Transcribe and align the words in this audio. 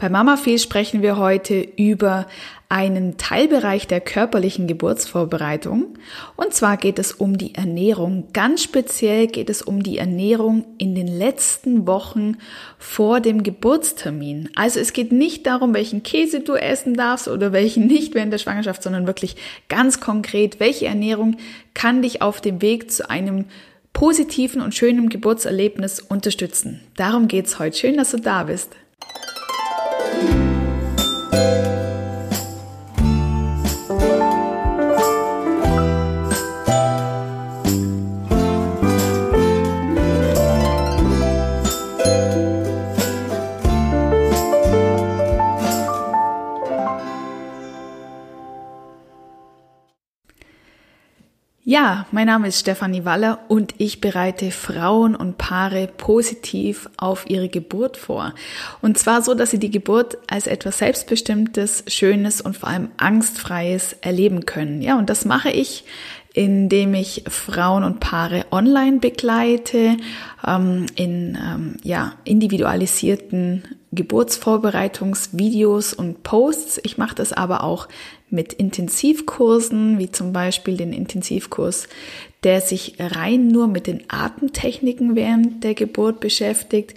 Bei 0.00 0.08
Mama 0.08 0.36
Fee 0.36 0.58
sprechen 0.58 1.02
wir 1.02 1.16
heute 1.16 1.58
über 1.58 2.28
einen 2.68 3.16
Teilbereich 3.16 3.88
der 3.88 4.00
körperlichen 4.00 4.68
Geburtsvorbereitung. 4.68 5.94
Und 6.36 6.54
zwar 6.54 6.76
geht 6.76 7.00
es 7.00 7.10
um 7.10 7.36
die 7.36 7.56
Ernährung. 7.56 8.28
Ganz 8.32 8.62
speziell 8.62 9.26
geht 9.26 9.50
es 9.50 9.60
um 9.60 9.82
die 9.82 9.98
Ernährung 9.98 10.64
in 10.78 10.94
den 10.94 11.08
letzten 11.08 11.88
Wochen 11.88 12.36
vor 12.78 13.18
dem 13.18 13.42
Geburtstermin. 13.42 14.50
Also 14.54 14.78
es 14.78 14.92
geht 14.92 15.10
nicht 15.10 15.48
darum, 15.48 15.74
welchen 15.74 16.04
Käse 16.04 16.42
du 16.42 16.54
essen 16.54 16.94
darfst 16.94 17.26
oder 17.26 17.52
welchen 17.52 17.88
nicht 17.88 18.14
während 18.14 18.32
der 18.32 18.38
Schwangerschaft, 18.38 18.84
sondern 18.84 19.08
wirklich 19.08 19.34
ganz 19.68 19.98
konkret, 19.98 20.60
welche 20.60 20.86
Ernährung 20.86 21.38
kann 21.74 22.02
dich 22.02 22.22
auf 22.22 22.40
dem 22.40 22.62
Weg 22.62 22.92
zu 22.92 23.10
einem 23.10 23.46
positiven 23.92 24.62
und 24.62 24.76
schönen 24.76 25.08
Geburtserlebnis 25.08 25.98
unterstützen. 25.98 26.82
Darum 26.96 27.26
geht's 27.26 27.58
heute. 27.58 27.76
Schön, 27.76 27.96
dass 27.96 28.12
du 28.12 28.18
da 28.18 28.44
bist. 28.44 28.76
Ja, 51.70 52.06
mein 52.12 52.28
Name 52.28 52.48
ist 52.48 52.60
Stefanie 52.60 53.04
Waller 53.04 53.40
und 53.48 53.74
ich 53.76 54.00
bereite 54.00 54.52
Frauen 54.52 55.14
und 55.14 55.36
Paare 55.36 55.86
positiv 55.86 56.88
auf 56.96 57.28
ihre 57.28 57.50
Geburt 57.50 57.98
vor. 57.98 58.32
Und 58.80 58.96
zwar 58.96 59.20
so, 59.20 59.34
dass 59.34 59.50
sie 59.50 59.58
die 59.58 59.70
Geburt 59.70 60.16
als 60.28 60.46
etwas 60.46 60.78
Selbstbestimmtes, 60.78 61.84
Schönes 61.86 62.40
und 62.40 62.56
vor 62.56 62.70
allem 62.70 62.88
Angstfreies 62.96 63.96
erleben 64.00 64.46
können. 64.46 64.80
Ja, 64.80 64.96
und 64.96 65.10
das 65.10 65.26
mache 65.26 65.50
ich 65.50 65.84
indem 66.34 66.92
ich 66.94 67.24
Frauen 67.26 67.82
und 67.82 68.00
Paare 68.00 68.44
online 68.52 68.98
begleite, 69.00 69.96
ähm, 70.46 70.86
in 70.94 71.36
ähm, 71.36 71.78
ja, 71.82 72.12
individualisierten 72.22 73.64
Geburtsvorbereitungsvideos 73.90 75.94
und 75.94 76.22
Posts. 76.22 76.80
Ich 76.84 76.96
mache 76.96 77.16
das 77.16 77.32
aber 77.32 77.64
auch 77.64 77.88
mit 78.30 78.52
Intensivkursen, 78.52 79.98
wie 79.98 80.10
zum 80.10 80.32
Beispiel 80.32 80.76
den 80.76 80.92
Intensivkurs, 80.92 81.88
der 82.44 82.60
sich 82.60 82.94
rein 82.98 83.48
nur 83.48 83.66
mit 83.66 83.86
den 83.86 84.04
Atemtechniken 84.08 85.16
während 85.16 85.64
der 85.64 85.74
Geburt 85.74 86.20
beschäftigt 86.20 86.94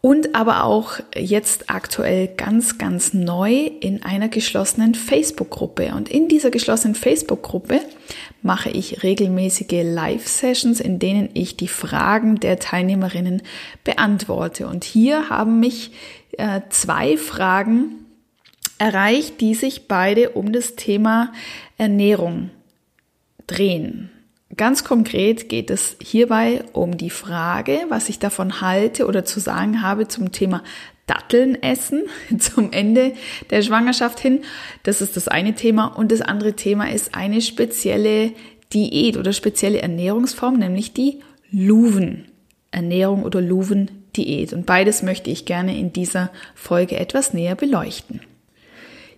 und 0.00 0.36
aber 0.36 0.62
auch 0.64 1.00
jetzt 1.16 1.70
aktuell 1.70 2.28
ganz, 2.28 2.78
ganz 2.78 3.14
neu 3.14 3.68
in 3.80 4.04
einer 4.04 4.28
geschlossenen 4.28 4.94
Facebook-Gruppe. 4.94 5.92
Und 5.96 6.08
in 6.08 6.28
dieser 6.28 6.50
geschlossenen 6.50 6.94
Facebook-Gruppe 6.94 7.80
mache 8.40 8.70
ich 8.70 9.02
regelmäßige 9.02 9.82
Live-Sessions, 9.82 10.78
in 10.80 11.00
denen 11.00 11.30
ich 11.34 11.56
die 11.56 11.68
Fragen 11.68 12.38
der 12.38 12.60
Teilnehmerinnen 12.60 13.42
beantworte. 13.82 14.68
Und 14.68 14.84
hier 14.84 15.30
haben 15.30 15.58
mich 15.58 15.90
äh, 16.36 16.60
zwei 16.70 17.16
Fragen 17.16 18.06
erreicht, 18.78 19.40
die 19.40 19.54
sich 19.54 19.88
beide 19.88 20.30
um 20.30 20.52
das 20.52 20.76
Thema 20.76 21.32
Ernährung 21.76 22.50
drehen. 23.46 24.10
Ganz 24.56 24.82
konkret 24.82 25.48
geht 25.48 25.70
es 25.70 25.96
hierbei 26.00 26.64
um 26.72 26.96
die 26.96 27.10
Frage, 27.10 27.80
was 27.88 28.08
ich 28.08 28.18
davon 28.18 28.60
halte 28.60 29.06
oder 29.06 29.24
zu 29.24 29.40
sagen 29.40 29.82
habe 29.82 30.08
zum 30.08 30.32
Thema 30.32 30.62
Datteln 31.06 31.60
essen 31.62 32.04
zum 32.38 32.72
Ende 32.72 33.14
der 33.50 33.62
Schwangerschaft 33.62 34.20
hin. 34.20 34.42
Das 34.84 35.00
ist 35.00 35.16
das 35.16 35.28
eine 35.28 35.54
Thema. 35.54 35.86
Und 35.86 36.12
das 36.12 36.20
andere 36.20 36.54
Thema 36.54 36.90
ist 36.90 37.14
eine 37.14 37.40
spezielle 37.40 38.32
Diät 38.72 39.16
oder 39.16 39.32
spezielle 39.32 39.80
Ernährungsform, 39.80 40.54
nämlich 40.54 40.92
die 40.92 41.20
Luven-Ernährung 41.50 43.24
oder 43.24 43.40
Luven-Diät. 43.40 44.52
Und 44.52 44.66
beides 44.66 45.02
möchte 45.02 45.30
ich 45.30 45.46
gerne 45.46 45.78
in 45.78 45.92
dieser 45.92 46.30
Folge 46.54 46.96
etwas 46.96 47.32
näher 47.32 47.54
beleuchten. 47.54 48.20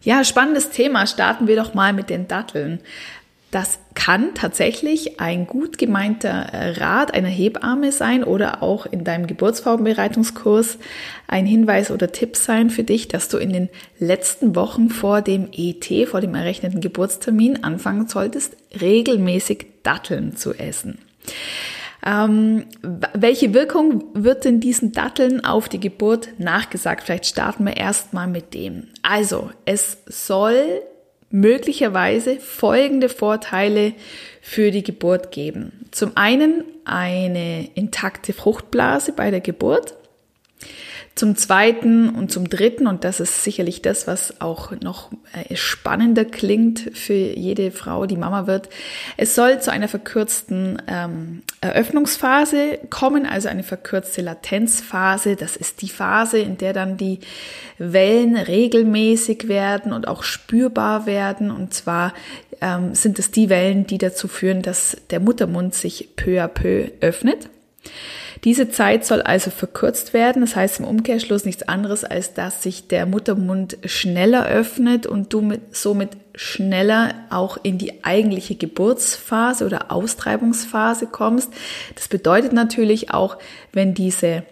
Ja, 0.03 0.25
spannendes 0.25 0.71
Thema. 0.71 1.07
Starten 1.07 1.47
wir 1.47 1.57
doch 1.57 1.75
mal 1.75 1.93
mit 1.93 2.09
den 2.09 2.27
Datteln. 2.27 2.81
Das 3.51 3.81
kann 3.95 4.33
tatsächlich 4.35 5.19
ein 5.21 5.47
gut 5.47 5.77
gemeinter 5.77 6.79
Rat 6.79 7.13
einer 7.13 7.29
Hebamme 7.29 7.91
sein 7.91 8.23
oder 8.23 8.63
auch 8.63 8.87
in 8.87 9.03
deinem 9.03 9.27
Geburtsvorbereitungskurs 9.27 10.79
ein 11.27 11.47
Hinweis 11.47 11.91
oder 11.91 12.13
Tipp 12.13 12.37
sein 12.37 12.71
für 12.71 12.85
dich, 12.85 13.09
dass 13.09 13.29
du 13.29 13.39
in 13.39 13.53
den 13.53 13.69
letzten 13.99 14.55
Wochen 14.55 14.89
vor 14.89 15.21
dem 15.21 15.49
ET, 15.53 16.09
vor 16.09 16.21
dem 16.21 16.37
errechneten 16.37 16.81
Geburtstermin 16.81 17.65
anfangen 17.65 18.07
solltest, 18.07 18.57
regelmäßig 18.81 19.67
Datteln 19.83 20.37
zu 20.37 20.55
essen. 20.55 20.99
Ähm, 22.05 22.65
welche 22.83 23.53
Wirkung 23.53 24.05
wird 24.15 24.45
denn 24.45 24.61
diesen 24.61 24.93
Datteln 24.93 25.45
auf 25.45 25.69
die 25.69 25.81
Geburt 25.81 26.31
nachgesagt? 26.39 27.05
Vielleicht 27.05 27.27
starten 27.27 27.65
wir 27.65 27.77
erstmal 27.77 28.27
mit 28.27 28.55
dem. 28.55 28.89
Also, 29.03 29.51
es 29.67 29.99
soll 30.07 30.83
möglicherweise 31.31 32.41
folgende 32.41 33.09
Vorteile 33.09 33.93
für 34.41 34.71
die 34.71 34.83
Geburt 34.83 35.31
geben. 35.31 35.87
Zum 35.91 36.17
einen 36.17 36.65
eine 36.85 37.69
intakte 37.75 38.33
Fruchtblase 38.33 39.13
bei 39.13 39.31
der 39.31 39.41
Geburt. 39.41 39.95
Zum 41.17 41.37
zweiten 41.37 42.09
und 42.09 42.31
zum 42.31 42.49
dritten, 42.49 42.87
und 42.87 43.05
das 43.05 43.21
ist 43.21 43.45
sicherlich 43.45 43.83
das, 43.83 44.07
was 44.07 44.41
auch 44.41 44.71
noch 44.81 45.11
äh, 45.49 45.57
spannender 45.57 46.25
klingt 46.25 46.91
für 46.95 47.13
jede 47.13 47.73
Frau, 47.73 48.07
die 48.07 48.17
Mama 48.17 48.47
wird, 48.47 48.71
es 49.17 49.35
soll 49.35 49.61
zu 49.61 49.71
einer 49.73 49.89
verkürzten 49.89 50.81
ähm, 50.87 51.43
Eröffnungsphase 51.61 52.79
kommen, 52.89 53.27
also 53.27 53.49
eine 53.49 53.65
verkürzte 53.65 54.23
Latenzphase. 54.23 55.37
Das 55.37 55.57
ist 55.57 55.83
die 55.83 55.89
Phase, 55.89 56.39
in 56.39 56.57
der 56.57 56.73
dann 56.73 56.97
die 56.97 57.19
Wellen 57.77 58.37
regelmäßig 58.37 59.49
werden 59.49 59.93
und 59.93 60.09
auch 60.09 60.23
spürbar 60.23 61.07
werden. 61.07 61.51
Und 61.51 61.75
zwar 61.75 62.15
ähm, 62.61 62.95
sind 62.95 63.19
es 63.19 63.31
die 63.31 63.49
Wellen, 63.49 63.87
die 63.87 63.99
dazu 63.99 64.29
führen, 64.29 64.63
dass 64.63 64.97
der 65.11 65.21
Muttermund 65.21 65.75
sich 65.75 66.11
peu 66.17 66.43
à 66.43 66.49
peu 66.49 66.91
öffnet. 67.01 67.51
Diese 68.45 68.71
Zeit 68.71 69.05
soll 69.05 69.21
also 69.21 69.51
verkürzt 69.51 70.15
werden. 70.15 70.41
Das 70.41 70.57
heißt 70.57 70.81
im 70.81 70.87
Umkehrschluss 70.87 71.45
nichts 71.45 71.63
anderes, 71.63 72.05
als 72.05 72.33
dass 72.33 72.63
sich 72.63 72.89
der 72.89 73.07
Muttermund 73.07 73.77
schneller 73.85 74.47
öffnet 74.47 75.07
und 75.07 75.33
du 75.33 75.43
mit, 75.43 75.77
somit 75.77 76.11
schneller 76.35 77.15
auch 77.29 77.59
in 77.63 77.77
die 77.77 78.05
eigentliche 78.05 78.55
Geburtsphase 78.55 79.67
oder 79.67 79.93
Austreibungsphase 79.93 81.07
kommst. 81.07 81.53
Das 81.95 82.09
bedeutet 82.09 82.53
natürlich 82.53 83.13
auch, 83.13 83.37
wenn 83.73 83.95
diese 83.95 84.45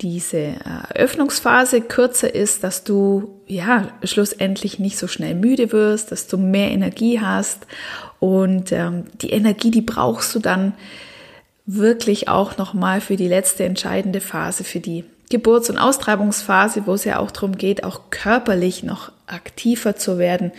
diese 0.00 0.38
äh, 0.38 0.54
Öffnungsphase 0.94 1.80
kürzer 1.80 2.32
ist, 2.32 2.62
dass 2.62 2.84
du 2.84 3.40
ja 3.46 3.88
schlussendlich 4.04 4.78
nicht 4.78 4.96
so 4.96 5.08
schnell 5.08 5.34
müde 5.34 5.72
wirst, 5.72 6.12
dass 6.12 6.28
du 6.28 6.38
mehr 6.38 6.70
Energie 6.70 7.20
hast 7.20 7.66
und 8.20 8.70
ähm, 8.72 9.04
die 9.20 9.30
Energie, 9.30 9.70
die 9.70 9.82
brauchst 9.82 10.34
du 10.34 10.38
dann 10.38 10.74
wirklich 11.68 12.28
auch 12.28 12.56
nochmal 12.56 13.02
für 13.02 13.16
die 13.16 13.28
letzte 13.28 13.64
entscheidende 13.64 14.22
Phase, 14.22 14.64
für 14.64 14.80
die 14.80 15.04
Geburts- 15.30 15.68
und 15.68 15.76
Austreibungsphase, 15.76 16.86
wo 16.86 16.94
es 16.94 17.04
ja 17.04 17.18
auch 17.18 17.30
darum 17.30 17.58
geht, 17.58 17.84
auch 17.84 18.08
körperlich 18.08 18.82
noch 18.82 19.12
aktiver 19.26 19.94
zu 19.94 20.18
werden, 20.18 20.52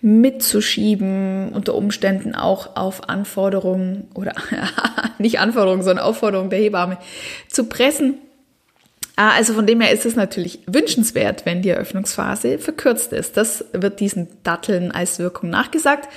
mitzuschieben, 0.00 1.50
unter 1.52 1.74
Umständen 1.74 2.34
auch 2.34 2.76
auf 2.76 3.10
Anforderungen 3.10 4.08
oder 4.14 4.32
nicht 5.18 5.38
Anforderungen, 5.38 5.82
sondern 5.82 6.06
Aufforderungen 6.06 6.48
der 6.48 6.60
Hebamme 6.60 6.96
zu 7.48 7.64
pressen. 7.64 8.14
Ah, 9.16 9.32
also 9.32 9.52
von 9.52 9.66
dem 9.66 9.82
her 9.82 9.92
ist 9.92 10.06
es 10.06 10.16
natürlich 10.16 10.60
wünschenswert, 10.66 11.44
wenn 11.44 11.60
die 11.60 11.68
Eröffnungsphase 11.68 12.58
verkürzt 12.58 13.12
ist. 13.12 13.36
Das 13.36 13.66
wird 13.72 14.00
diesen 14.00 14.28
Datteln 14.42 14.92
als 14.92 15.18
Wirkung 15.18 15.50
nachgesagt. 15.50 16.08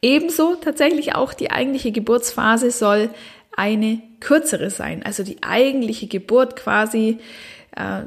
Ebenso 0.00 0.54
tatsächlich 0.54 1.14
auch 1.14 1.34
die 1.34 1.50
eigentliche 1.50 1.92
Geburtsphase 1.92 2.70
soll 2.70 3.10
eine 3.56 4.00
kürzere 4.20 4.70
sein. 4.70 5.02
Also 5.02 5.22
die 5.22 5.42
eigentliche 5.42 6.06
Geburt 6.06 6.56
quasi 6.56 7.18
äh, 7.76 8.02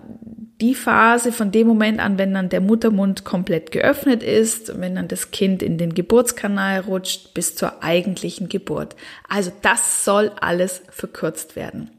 die 0.61 0.75
Phase 0.75 1.31
von 1.31 1.51
dem 1.51 1.67
Moment 1.67 1.99
an, 1.99 2.17
wenn 2.17 2.33
dann 2.33 2.49
der 2.49 2.61
Muttermund 2.61 3.25
komplett 3.25 3.71
geöffnet 3.71 4.23
ist, 4.23 4.79
wenn 4.79 4.95
dann 4.95 5.07
das 5.07 5.31
Kind 5.31 5.61
in 5.61 5.77
den 5.77 5.93
Geburtskanal 5.93 6.81
rutscht, 6.81 7.33
bis 7.33 7.55
zur 7.55 7.83
eigentlichen 7.83 8.49
Geburt. 8.49 8.95
Also 9.27 9.51
das 9.61 10.05
soll 10.05 10.31
alles 10.39 10.83
verkürzt 10.89 11.55
werden. 11.55 11.91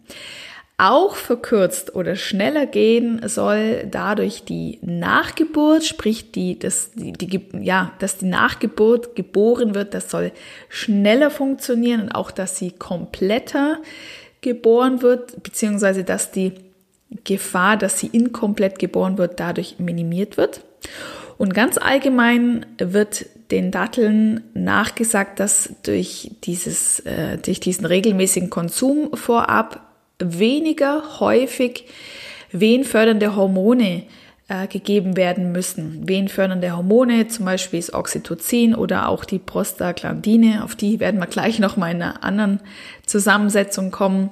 Auch 0.77 1.15
verkürzt 1.15 1.95
oder 1.95 2.17
schneller 2.17 2.67
gehen 2.67 3.29
soll 3.29 3.87
dadurch 3.89 4.43
die 4.43 4.81
Nachgeburt, 4.83 5.85
sprich 5.85 6.33
die, 6.33 6.59
das, 6.59 6.91
die, 6.95 7.13
die, 7.13 7.41
ja, 7.61 7.93
dass 8.01 8.19
die 8.19 8.27
Nachgeburt 8.27 9.15
geboren 9.15 9.77
wird, 9.77 9.95
das 9.95 10.11
soll 10.11 10.33
schneller 10.69 11.31
funktionieren 11.31 12.03
und 12.03 12.15
auch, 12.17 12.33
dass 12.33 12.59
sie 12.59 12.73
kompletter 12.73 13.79
geboren 14.41 15.01
wird, 15.01 15.45
beziehungsweise 15.45 16.03
dass 16.03 16.33
die 16.33 16.53
Gefahr, 17.23 17.77
dass 17.77 18.01
sie 18.01 18.09
inkomplett 18.09 18.81
geboren 18.81 19.17
wird, 19.17 19.39
dadurch 19.39 19.77
minimiert 19.79 20.37
wird. 20.37 20.63
Und 21.39 21.55
ganz 21.55 21.79
allgemein 21.79 22.67
wird 22.79 23.27
den 23.53 23.71
Datteln 23.71 24.43
nachgesagt, 24.55 25.39
dass 25.39 25.71
durch, 25.85 26.33
dieses, 26.43 26.99
äh, 27.01 27.39
durch 27.39 27.61
diesen 27.61 27.87
regelmäßigen 27.87 28.51
Konsum 28.51 29.17
vorab 29.17 29.94
weniger 30.19 31.21
häufig 31.21 31.87
wehenfördernde 32.53 33.37
Hormone 33.37 34.05
äh, 34.49 34.67
gegeben 34.67 35.17
werden 35.17 35.53
müssen. 35.53 36.07
Wehenfördernde 36.07 36.77
Hormone, 36.77 37.29
zum 37.29 37.47
Beispiel 37.47 37.81
das 37.81 37.93
Oxytocin 37.93 38.75
oder 38.75 39.09
auch 39.09 39.25
die 39.25 39.39
Prostaglandine, 39.39 40.63
auf 40.65 40.77
die 40.77 41.01
werden 41.01 41.19
wir 41.19 41.27
gleich 41.27 41.59
noch 41.59 41.77
mal 41.77 41.91
in 41.91 42.03
einer 42.03 42.23
anderen 42.23 42.61
Zusammensetzung 43.07 43.91
kommen. 43.91 44.31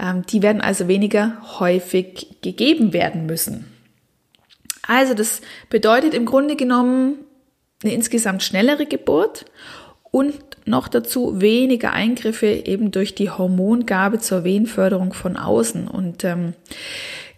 Ähm, 0.00 0.24
die 0.26 0.42
werden 0.42 0.60
also 0.60 0.88
weniger 0.88 1.36
häufig 1.58 2.40
gegeben 2.40 2.92
werden 2.92 3.26
müssen. 3.26 3.66
Also 4.86 5.12
das 5.12 5.42
bedeutet 5.68 6.14
im 6.14 6.24
Grunde 6.24 6.56
genommen 6.56 7.18
eine 7.82 7.92
insgesamt 7.92 8.42
schnellere 8.42 8.86
Geburt 8.86 9.44
und 10.10 10.47
noch 10.64 10.88
dazu 10.88 11.40
weniger 11.40 11.92
Eingriffe 11.92 12.46
eben 12.46 12.90
durch 12.90 13.14
die 13.14 13.30
Hormongabe 13.30 14.18
zur 14.18 14.44
Wehenförderung 14.44 15.12
von 15.12 15.36
außen. 15.36 15.88
Und 15.88 16.24
ähm, 16.24 16.54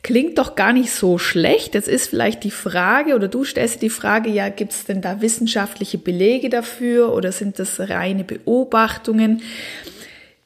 klingt 0.03 0.39
doch 0.39 0.57
gar 0.57 0.73
nicht 0.73 0.91
so 0.91 1.19
schlecht. 1.19 1.75
Jetzt 1.75 1.89
ist 1.89 2.09
vielleicht 2.09 2.45
die 2.45 2.51
Frage, 2.51 3.15
oder 3.15 3.29
du 3.29 3.45
stellst 3.45 3.77
dir 3.77 3.89
die 3.89 3.91
Frage, 3.91 4.31
ja, 4.31 4.49
gibt 4.49 4.73
es 4.73 4.85
denn 4.85 5.01
da 5.01 5.21
wissenschaftliche 5.21 5.99
Belege 5.99 6.49
dafür 6.49 7.13
oder 7.13 7.33
sind 7.33 7.59
das 7.59 7.81
reine 7.81 8.25
Beobachtungen? 8.25 9.43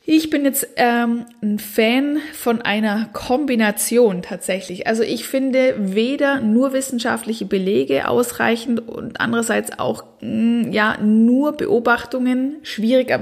Ich 0.07 0.29
bin 0.29 0.45
jetzt 0.45 0.69
ähm, 0.77 1.25
ein 1.43 1.59
Fan 1.59 2.19
von 2.35 2.61
einer 2.61 3.09
Kombination 3.15 4.21
tatsächlich. 4.21 4.87
Also 4.87 5.03
ich 5.03 5.27
finde 5.27 5.77
weder 5.79 6.41
nur 6.43 6.75
wissenschaftliche 6.75 7.47
Belege 7.47 8.07
ausreichend 8.07 8.87
und 8.87 9.19
andererseits 9.19 9.79
auch 9.79 10.05
mm, 10.21 10.71
ja 10.73 10.99
nur 11.01 11.53
Beobachtungen 11.53 12.57
schwierig. 12.65 13.19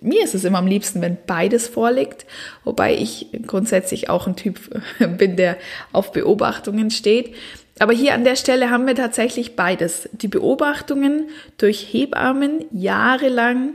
Mir 0.00 0.22
ist 0.22 0.36
es 0.36 0.44
immer 0.44 0.58
am 0.58 0.68
liebsten, 0.68 1.02
wenn 1.02 1.16
beides 1.26 1.66
vorliegt, 1.66 2.24
wobei 2.62 2.94
ich 2.94 3.26
grundsätzlich 3.44 4.08
auch 4.08 4.28
ein 4.28 4.36
Typ 4.36 4.60
bin, 5.18 5.36
der 5.36 5.56
auf 5.92 6.12
Beobachtungen 6.12 6.92
steht. 6.92 7.34
Aber 7.80 7.94
hier 7.94 8.14
an 8.14 8.22
der 8.22 8.36
Stelle 8.36 8.70
haben 8.70 8.86
wir 8.86 8.94
tatsächlich 8.94 9.56
beides. 9.56 10.08
Die 10.12 10.28
Beobachtungen 10.28 11.30
durch 11.58 11.92
Hebammen 11.92 12.64
jahrelang 12.70 13.74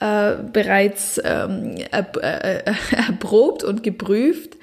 äh, 0.00 0.34
bereits 0.52 1.20
ähm, 1.24 1.76
erprobt 1.90 3.64
und 3.64 3.82
geprüft. 3.82 4.56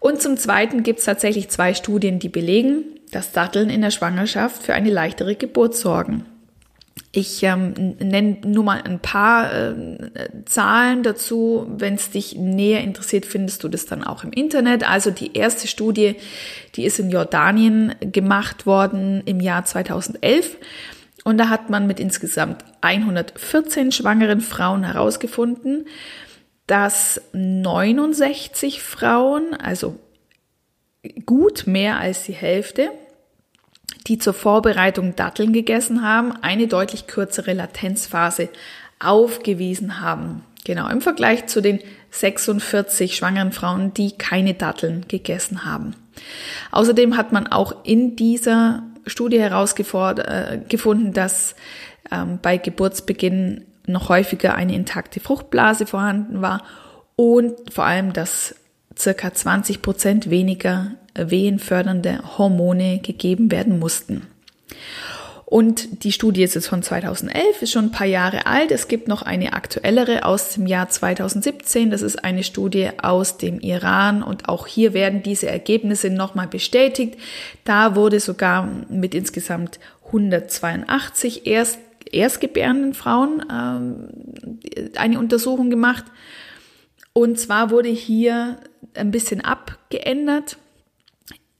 Und 0.00 0.20
zum 0.20 0.36
Zweiten 0.36 0.82
gibt 0.82 0.98
es 0.98 1.04
tatsächlich 1.04 1.48
zwei 1.48 1.74
Studien, 1.74 2.18
die 2.18 2.28
belegen, 2.28 2.84
dass 3.12 3.32
Datteln 3.32 3.70
in 3.70 3.82
der 3.82 3.90
Schwangerschaft 3.90 4.62
für 4.62 4.74
eine 4.74 4.90
leichtere 4.90 5.36
Geburt 5.36 5.76
sorgen. 5.76 6.26
Ich 7.14 7.42
ähm, 7.42 7.94
nenne 7.98 8.38
nur 8.44 8.64
mal 8.64 8.82
ein 8.82 8.98
paar 8.98 9.52
äh, 9.52 9.74
Zahlen 10.46 11.02
dazu. 11.02 11.66
Wenn 11.68 11.94
es 11.94 12.10
dich 12.10 12.36
näher 12.36 12.82
interessiert, 12.82 13.26
findest 13.26 13.62
du 13.62 13.68
das 13.68 13.84
dann 13.84 14.02
auch 14.02 14.24
im 14.24 14.32
Internet. 14.32 14.88
Also 14.88 15.10
die 15.10 15.36
erste 15.36 15.68
Studie, 15.68 16.16
die 16.74 16.84
ist 16.84 16.98
in 16.98 17.10
Jordanien 17.10 17.94
gemacht 18.00 18.64
worden 18.64 19.22
im 19.26 19.40
Jahr 19.40 19.64
2011. 19.66 20.56
Und 21.24 21.38
da 21.38 21.48
hat 21.48 21.70
man 21.70 21.86
mit 21.86 22.00
insgesamt 22.00 22.64
114 22.80 23.92
schwangeren 23.92 24.40
Frauen 24.40 24.84
herausgefunden, 24.84 25.86
dass 26.66 27.20
69 27.32 28.82
Frauen, 28.82 29.54
also 29.54 29.98
gut 31.26 31.66
mehr 31.66 31.98
als 31.98 32.24
die 32.24 32.32
Hälfte, 32.32 32.90
die 34.06 34.18
zur 34.18 34.34
Vorbereitung 34.34 35.14
Datteln 35.14 35.52
gegessen 35.52 36.02
haben, 36.02 36.32
eine 36.42 36.66
deutlich 36.66 37.06
kürzere 37.06 37.52
Latenzphase 37.52 38.48
aufgewiesen 38.98 40.00
haben. 40.00 40.44
Genau, 40.64 40.88
im 40.88 41.00
Vergleich 41.00 41.46
zu 41.46 41.60
den 41.60 41.80
46 42.10 43.16
schwangeren 43.16 43.52
Frauen, 43.52 43.94
die 43.94 44.12
keine 44.12 44.54
Datteln 44.54 45.06
gegessen 45.08 45.64
haben. 45.64 45.94
Außerdem 46.70 47.16
hat 47.16 47.32
man 47.32 47.46
auch 47.48 47.84
in 47.84 48.16
dieser 48.16 48.84
Studie 49.06 49.40
herausgefunden, 49.40 50.24
äh, 51.10 51.12
dass 51.12 51.54
ähm, 52.10 52.38
bei 52.40 52.56
Geburtsbeginn 52.56 53.64
noch 53.86 54.08
häufiger 54.08 54.54
eine 54.54 54.74
intakte 54.74 55.20
Fruchtblase 55.20 55.86
vorhanden 55.86 56.40
war 56.40 56.62
und 57.16 57.72
vor 57.72 57.84
allem, 57.84 58.12
dass 58.12 58.54
circa 58.96 59.32
20 59.32 59.82
Prozent 59.82 60.30
weniger 60.30 60.92
wehenfördernde 61.14 62.20
Hormone 62.38 63.00
gegeben 63.00 63.50
werden 63.50 63.78
mussten. 63.78 64.26
Und 65.52 66.02
die 66.04 66.12
Studie 66.12 66.44
ist 66.44 66.54
jetzt 66.54 66.68
von 66.68 66.82
2011, 66.82 67.60
ist 67.60 67.72
schon 67.72 67.84
ein 67.84 67.90
paar 67.90 68.06
Jahre 68.06 68.46
alt. 68.46 68.70
Es 68.70 68.88
gibt 68.88 69.06
noch 69.06 69.20
eine 69.20 69.52
aktuellere 69.52 70.24
aus 70.24 70.54
dem 70.54 70.66
Jahr 70.66 70.88
2017. 70.88 71.90
Das 71.90 72.00
ist 72.00 72.24
eine 72.24 72.42
Studie 72.42 72.88
aus 73.02 73.36
dem 73.36 73.60
Iran 73.60 74.22
und 74.22 74.48
auch 74.48 74.66
hier 74.66 74.94
werden 74.94 75.22
diese 75.22 75.48
Ergebnisse 75.48 76.08
nochmal 76.08 76.48
bestätigt. 76.48 77.18
Da 77.64 77.96
wurde 77.96 78.18
sogar 78.18 78.66
mit 78.88 79.14
insgesamt 79.14 79.78
182 80.06 81.46
Erst, 81.46 81.80
erstgebärenden 82.10 82.94
Frauen 82.94 83.44
ähm, 83.52 84.08
eine 84.96 85.18
Untersuchung 85.18 85.68
gemacht. 85.68 86.06
Und 87.12 87.38
zwar 87.38 87.68
wurde 87.68 87.90
hier 87.90 88.56
ein 88.94 89.10
bisschen 89.10 89.42
abgeändert 89.42 90.56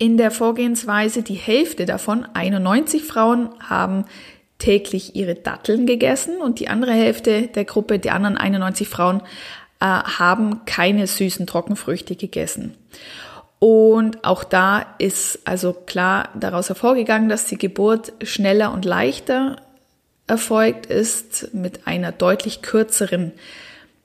in 0.02 0.16
der 0.16 0.32
Vorgehensweise. 0.32 1.22
Die 1.22 1.34
Hälfte 1.34 1.86
davon, 1.86 2.26
91 2.34 3.04
Frauen, 3.04 3.50
haben 3.60 4.04
täglich 4.58 5.14
ihre 5.14 5.36
Datteln 5.36 5.86
gegessen 5.86 6.40
und 6.40 6.58
die 6.58 6.66
andere 6.66 6.90
Hälfte 6.90 7.42
der 7.46 7.64
Gruppe, 7.64 8.00
die 8.00 8.10
anderen 8.10 8.36
91 8.36 8.88
Frauen, 8.88 9.20
äh, 9.78 9.84
haben 9.84 10.64
keine 10.64 11.06
süßen 11.06 11.46
Trockenfrüchte 11.46 12.16
gegessen. 12.16 12.74
Und 13.60 14.24
auch 14.24 14.42
da 14.42 14.86
ist 14.98 15.38
also 15.44 15.72
klar 15.72 16.30
daraus 16.34 16.68
hervorgegangen, 16.68 17.28
dass 17.28 17.44
die 17.44 17.58
Geburt 17.58 18.12
schneller 18.24 18.72
und 18.72 18.84
leichter 18.84 19.54
erfolgt 20.26 20.86
ist 20.86 21.54
mit 21.54 21.86
einer 21.86 22.10
deutlich 22.10 22.60
kürzeren 22.60 23.30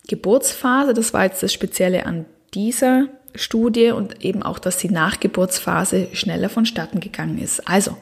Geburtsphase. 0.07 0.93
Das 0.93 1.11
war 1.11 1.23
jetzt 1.23 1.41
das 1.41 1.53
Spezielle 1.53 2.05
an 2.05 2.25
dieser 2.53 3.07
Studie 3.35 3.91
und 3.91 4.23
eben 4.23 4.43
auch, 4.43 4.59
dass 4.59 4.77
die 4.77 4.89
Nachgeburtsphase 4.89 6.07
schneller 6.13 6.49
vonstatten 6.49 6.99
gegangen 6.99 7.37
ist. 7.37 7.67
Also, 7.67 7.97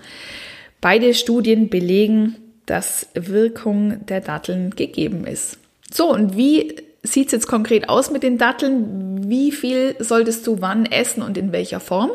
beide 0.82 1.14
Studien 1.14 1.70
belegen, 1.70 2.36
dass 2.66 3.08
Wirkung 3.14 4.06
der 4.06 4.22
Datteln 4.22 4.72
gegeben 4.72 5.26
ist. 5.26 5.58
So, 5.92 6.12
und 6.12 6.36
wie 6.36 6.76
sieht 7.04 7.28
es 7.28 7.32
jetzt 7.32 7.48
konkret 7.48 7.90
aus 7.90 8.12
mit 8.12 8.24
den 8.24 8.38
Datteln? 8.38 9.30
Wie 9.30 9.52
viel 9.52 9.96
solltest 10.00 10.46
du 10.48 10.62
wann 10.62 10.86
essen 10.86 11.22
und 11.22 11.38
in 11.38 11.52
welcher 11.52 11.80
Form? 11.80 12.12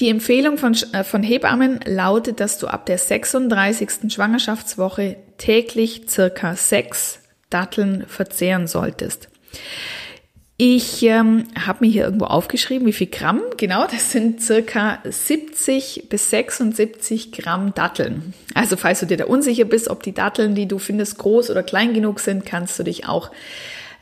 Die 0.00 0.10
Empfehlung 0.10 0.58
von, 0.58 0.76
äh, 0.92 1.02
von 1.02 1.22
Hebammen 1.22 1.80
lautet, 1.84 2.40
dass 2.40 2.58
du 2.58 2.68
ab 2.68 2.86
der 2.86 2.98
36. 2.98 4.12
Schwangerschaftswoche 4.12 5.16
täglich 5.38 6.02
circa 6.08 6.54
sechs 6.54 7.20
Datteln 7.50 8.04
verzehren 8.06 8.66
solltest. 8.66 9.28
Ich 10.60 11.04
ähm, 11.04 11.44
habe 11.56 11.86
mir 11.86 11.90
hier 11.92 12.02
irgendwo 12.04 12.24
aufgeschrieben, 12.24 12.84
wie 12.88 12.92
viel 12.92 13.06
Gramm. 13.06 13.40
Genau, 13.56 13.86
das 13.86 14.10
sind 14.10 14.42
circa 14.42 14.98
70 15.04 16.08
bis 16.08 16.30
76 16.30 17.30
Gramm 17.30 17.74
Datteln. 17.74 18.34
Also 18.54 18.76
falls 18.76 18.98
du 18.98 19.06
dir 19.06 19.16
da 19.16 19.26
unsicher 19.26 19.66
bist, 19.66 19.88
ob 19.88 20.02
die 20.02 20.12
Datteln, 20.12 20.56
die 20.56 20.66
du 20.66 20.80
findest, 20.80 21.16
groß 21.18 21.50
oder 21.50 21.62
klein 21.62 21.94
genug 21.94 22.18
sind, 22.18 22.44
kannst 22.44 22.76
du 22.76 22.82
dich 22.82 23.06
auch 23.08 23.30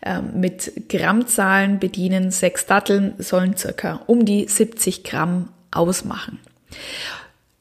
ähm, 0.01 0.41
mit 0.41 0.89
Grammzahlen 0.89 1.79
bedienen. 1.79 2.31
Sechs 2.31 2.65
Datteln 2.65 3.13
sollen 3.19 3.55
circa 3.59 4.01
um 4.07 4.25
die 4.25 4.49
70 4.49 5.05
Gramm 5.05 5.51
ausmachen. 5.71 6.39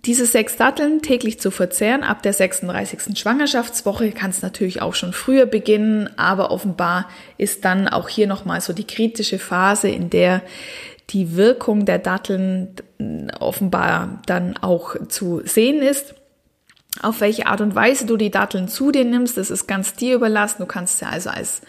Diese 0.05 0.27
sechs 0.27 0.55
Datteln 0.55 1.01
täglich 1.01 1.39
zu 1.39 1.49
verzehren 1.49 2.03
ab 2.03 2.21
der 2.21 2.33
36. 2.33 3.17
Schwangerschaftswoche 3.17 4.11
kann 4.11 4.29
es 4.29 4.43
natürlich 4.43 4.81
auch 4.81 4.93
schon 4.93 5.13
früher 5.13 5.47
beginnen, 5.47 6.09
aber 6.15 6.51
offenbar 6.51 7.09
ist 7.39 7.65
dann 7.65 7.87
auch 7.87 8.07
hier 8.07 8.27
nochmal 8.27 8.61
so 8.61 8.71
die 8.71 8.85
kritische 8.85 9.39
Phase, 9.39 9.89
in 9.89 10.11
der 10.11 10.43
die 11.09 11.35
Wirkung 11.35 11.85
der 11.85 11.97
Datteln 11.97 12.75
offenbar 13.39 14.21
dann 14.27 14.57
auch 14.57 14.95
zu 15.07 15.41
sehen 15.43 15.81
ist. 15.81 16.13
Auf 17.01 17.19
welche 17.19 17.47
Art 17.47 17.61
und 17.61 17.75
Weise 17.75 18.05
du 18.05 18.15
die 18.15 18.31
Datteln 18.31 18.67
zu 18.67 18.91
dir 18.91 19.05
nimmst, 19.05 19.37
das 19.37 19.49
ist 19.49 19.67
ganz 19.67 19.93
dir 19.93 20.15
überlassen. 20.15 20.57
Du 20.59 20.65
kannst 20.65 21.01
ja 21.01 21.09
also 21.09 21.29
als 21.29 21.61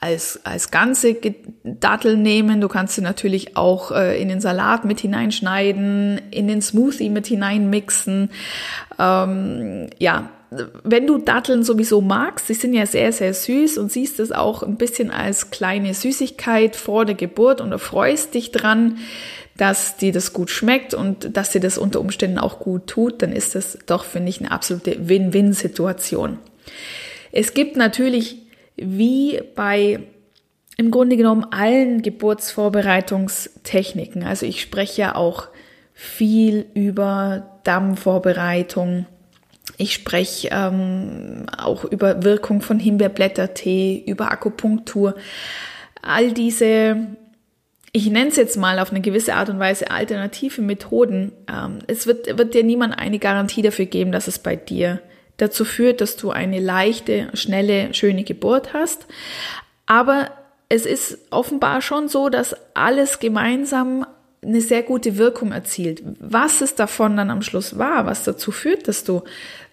als, 0.00 0.40
als 0.44 0.70
ganze 0.70 1.16
Dattel 1.64 2.16
nehmen. 2.16 2.60
Du 2.60 2.68
kannst 2.68 2.94
sie 2.96 3.00
natürlich 3.00 3.56
auch 3.56 3.92
äh, 3.92 4.20
in 4.20 4.28
den 4.28 4.40
Salat 4.40 4.84
mit 4.84 5.00
hineinschneiden, 5.00 6.20
in 6.30 6.48
den 6.48 6.60
Smoothie 6.60 7.10
mit 7.10 7.26
hineinmixen. 7.26 8.30
Ähm, 8.98 9.88
ja, 9.98 10.30
wenn 10.84 11.06
du 11.06 11.18
Datteln 11.18 11.64
sowieso 11.64 12.00
magst, 12.00 12.46
sie 12.46 12.54
sind 12.54 12.74
ja 12.74 12.86
sehr, 12.86 13.12
sehr 13.12 13.34
süß 13.34 13.78
und 13.78 13.90
siehst 13.90 14.20
es 14.20 14.32
auch 14.32 14.62
ein 14.62 14.76
bisschen 14.76 15.10
als 15.10 15.50
kleine 15.50 15.92
Süßigkeit 15.92 16.76
vor 16.76 17.04
der 17.04 17.14
Geburt 17.14 17.60
und 17.60 17.72
erfreust 17.72 18.34
dich 18.34 18.52
dran, 18.52 18.98
dass 19.56 19.96
dir 19.96 20.12
das 20.12 20.32
gut 20.32 20.50
schmeckt 20.50 20.94
und 20.94 21.36
dass 21.36 21.50
dir 21.50 21.60
das 21.60 21.78
unter 21.78 22.00
Umständen 22.00 22.38
auch 22.38 22.58
gut 22.58 22.86
tut, 22.86 23.22
dann 23.22 23.32
ist 23.32 23.54
das 23.54 23.78
doch, 23.86 24.04
finde 24.04 24.28
ich, 24.28 24.40
eine 24.40 24.52
absolute 24.52 25.08
Win-Win-Situation. 25.08 26.38
Es 27.32 27.54
gibt 27.54 27.76
natürlich 27.76 28.45
wie 28.76 29.40
bei 29.54 30.00
im 30.78 30.90
Grunde 30.90 31.16
genommen 31.16 31.46
allen 31.52 32.02
Geburtsvorbereitungstechniken, 32.02 34.24
also 34.24 34.44
ich 34.44 34.60
spreche 34.60 35.00
ja 35.00 35.14
auch 35.14 35.48
viel 35.94 36.66
über 36.74 37.60
Dammvorbereitung, 37.64 39.06
ich 39.78 39.94
spreche 39.94 40.48
ähm, 40.52 41.46
auch 41.56 41.84
über 41.84 42.22
Wirkung 42.22 42.62
von 42.62 42.78
Himbeerblättertee, 42.78 44.02
über 44.06 44.30
Akupunktur. 44.30 45.16
All 46.02 46.32
diese, 46.32 46.96
ich 47.92 48.10
nenne 48.10 48.28
es 48.28 48.36
jetzt 48.36 48.56
mal 48.56 48.78
auf 48.78 48.90
eine 48.90 49.00
gewisse 49.00 49.34
Art 49.34 49.50
und 49.50 49.58
Weise 49.58 49.90
alternative 49.90 50.62
Methoden. 50.62 51.32
Ähm, 51.50 51.80
es 51.88 52.06
wird, 52.06 52.38
wird 52.38 52.54
dir 52.54 52.64
niemand 52.64 52.98
eine 52.98 53.18
Garantie 53.18 53.62
dafür 53.62 53.86
geben, 53.86 54.12
dass 54.12 54.28
es 54.28 54.38
bei 54.38 54.56
dir 54.56 55.00
dazu 55.36 55.64
führt, 55.64 56.00
dass 56.00 56.16
du 56.16 56.30
eine 56.30 56.60
leichte, 56.60 57.30
schnelle, 57.34 57.92
schöne 57.94 58.24
Geburt 58.24 58.72
hast. 58.72 59.06
Aber 59.86 60.30
es 60.68 60.84
ist 60.86 61.18
offenbar 61.30 61.80
schon 61.80 62.08
so, 62.08 62.28
dass 62.28 62.56
alles 62.74 63.20
gemeinsam 63.20 64.04
eine 64.42 64.60
sehr 64.60 64.82
gute 64.82 65.16
Wirkung 65.16 65.52
erzielt. 65.52 66.02
Was 66.18 66.60
es 66.60 66.74
davon 66.74 67.16
dann 67.16 67.30
am 67.30 67.40
Schluss 67.42 67.78
war, 67.78 68.04
was 68.06 68.24
dazu 68.24 68.50
führt, 68.52 68.88
dass 68.88 69.04
du 69.04 69.22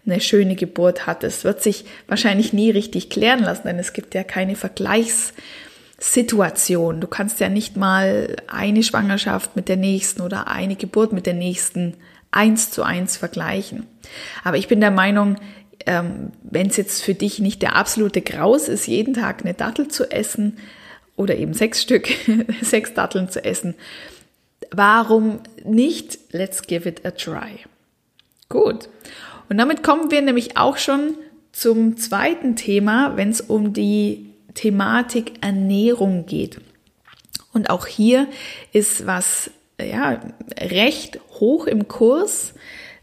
eine 0.05 0.19
schöne 0.19 0.55
Geburt 0.55 1.07
hattest, 1.07 1.45
wird 1.45 1.63
sich 1.63 1.85
wahrscheinlich 2.07 2.51
nie 2.53 2.71
richtig 2.71 3.09
klären 3.09 3.43
lassen, 3.43 3.67
denn 3.67 3.79
es 3.79 3.93
gibt 3.93 4.13
ja 4.15 4.23
keine 4.23 4.55
Vergleichssituation. 4.55 6.99
Du 6.99 7.07
kannst 7.07 7.39
ja 7.39 7.47
nicht 7.49 7.77
mal 7.77 8.35
eine 8.47 8.83
Schwangerschaft 8.83 9.55
mit 9.55 9.69
der 9.69 9.77
nächsten 9.77 10.21
oder 10.21 10.49
eine 10.49 10.75
Geburt 10.75 11.13
mit 11.13 11.25
der 11.25 11.35
nächsten 11.35 11.95
eins 12.35 12.71
zu 12.71 12.83
eins 12.83 13.17
vergleichen. 13.17 13.87
Aber 14.43 14.57
ich 14.57 14.67
bin 14.67 14.79
der 14.79 14.91
Meinung, 14.91 15.37
ähm, 15.85 16.31
wenn 16.43 16.67
es 16.67 16.77
jetzt 16.77 17.03
für 17.03 17.13
dich 17.13 17.39
nicht 17.39 17.61
der 17.61 17.75
absolute 17.75 18.21
Graus 18.21 18.67
ist, 18.67 18.87
jeden 18.87 19.13
Tag 19.13 19.41
eine 19.41 19.53
Dattel 19.53 19.87
zu 19.87 20.11
essen 20.11 20.57
oder 21.15 21.35
eben 21.35 21.53
sechs 21.53 21.81
Stück, 21.81 22.07
sechs 22.61 22.93
Datteln 22.93 23.29
zu 23.29 23.43
essen, 23.43 23.75
warum 24.71 25.39
nicht? 25.63 26.19
Let's 26.31 26.63
give 26.63 26.87
it 26.87 27.05
a 27.05 27.11
try. 27.11 27.59
Gut. 28.49 28.89
Und 29.49 29.57
damit 29.57 29.83
kommen 29.83 30.11
wir 30.11 30.21
nämlich 30.21 30.57
auch 30.57 30.77
schon 30.77 31.15
zum 31.51 31.97
zweiten 31.97 32.55
Thema, 32.55 33.15
wenn 33.15 33.29
es 33.29 33.41
um 33.41 33.73
die 33.73 34.29
Thematik 34.53 35.33
Ernährung 35.41 36.25
geht. 36.25 36.59
Und 37.51 37.69
auch 37.69 37.85
hier 37.85 38.27
ist 38.71 39.05
was 39.05 39.51
ja 39.81 40.19
recht 40.59 41.19
hoch 41.39 41.65
im 41.67 41.87
Kurs 41.87 42.53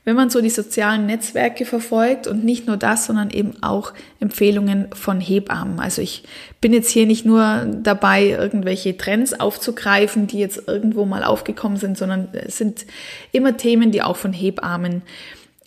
wenn 0.04 0.16
man 0.16 0.30
so 0.30 0.40
die 0.40 0.50
sozialen 0.50 1.06
Netzwerke 1.06 1.66
verfolgt 1.66 2.26
und 2.26 2.42
nicht 2.44 2.66
nur 2.66 2.76
das, 2.76 3.06
sondern 3.06 3.30
eben 3.30 3.62
auch 3.62 3.92
Empfehlungen 4.18 4.88
von 4.94 5.20
Hebammen. 5.20 5.78
Also 5.78 6.00
ich 6.00 6.24
bin 6.60 6.72
jetzt 6.72 6.90
hier 6.90 7.06
nicht 7.06 7.26
nur 7.26 7.66
dabei, 7.82 8.28
irgendwelche 8.28 8.96
Trends 8.96 9.38
aufzugreifen, 9.38 10.26
die 10.26 10.38
jetzt 10.38 10.66
irgendwo 10.66 11.04
mal 11.04 11.22
aufgekommen 11.22 11.76
sind, 11.76 11.98
sondern 11.98 12.28
es 12.32 12.56
sind 12.56 12.86
immer 13.32 13.56
Themen, 13.56 13.92
die 13.92 14.02
auch 14.02 14.16
von 14.16 14.32
Hebammen 14.32 15.02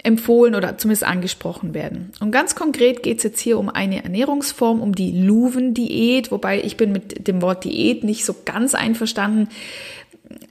empfohlen 0.03 0.55
oder 0.55 0.77
zumindest 0.77 1.05
angesprochen 1.05 1.73
werden. 1.73 2.11
Und 2.19 2.31
ganz 2.31 2.55
konkret 2.55 3.03
geht 3.03 3.19
es 3.19 3.23
jetzt 3.23 3.39
hier 3.39 3.57
um 3.57 3.69
eine 3.69 4.03
Ernährungsform, 4.03 4.81
um 4.81 4.93
die 4.93 5.11
Luven-Diät, 5.11 6.31
wobei 6.31 6.61
ich 6.61 6.75
bin 6.75 6.91
mit 6.91 7.27
dem 7.27 7.41
Wort 7.41 7.63
Diät 7.63 8.03
nicht 8.03 8.25
so 8.25 8.35
ganz 8.43 8.75
einverstanden, 8.75 9.47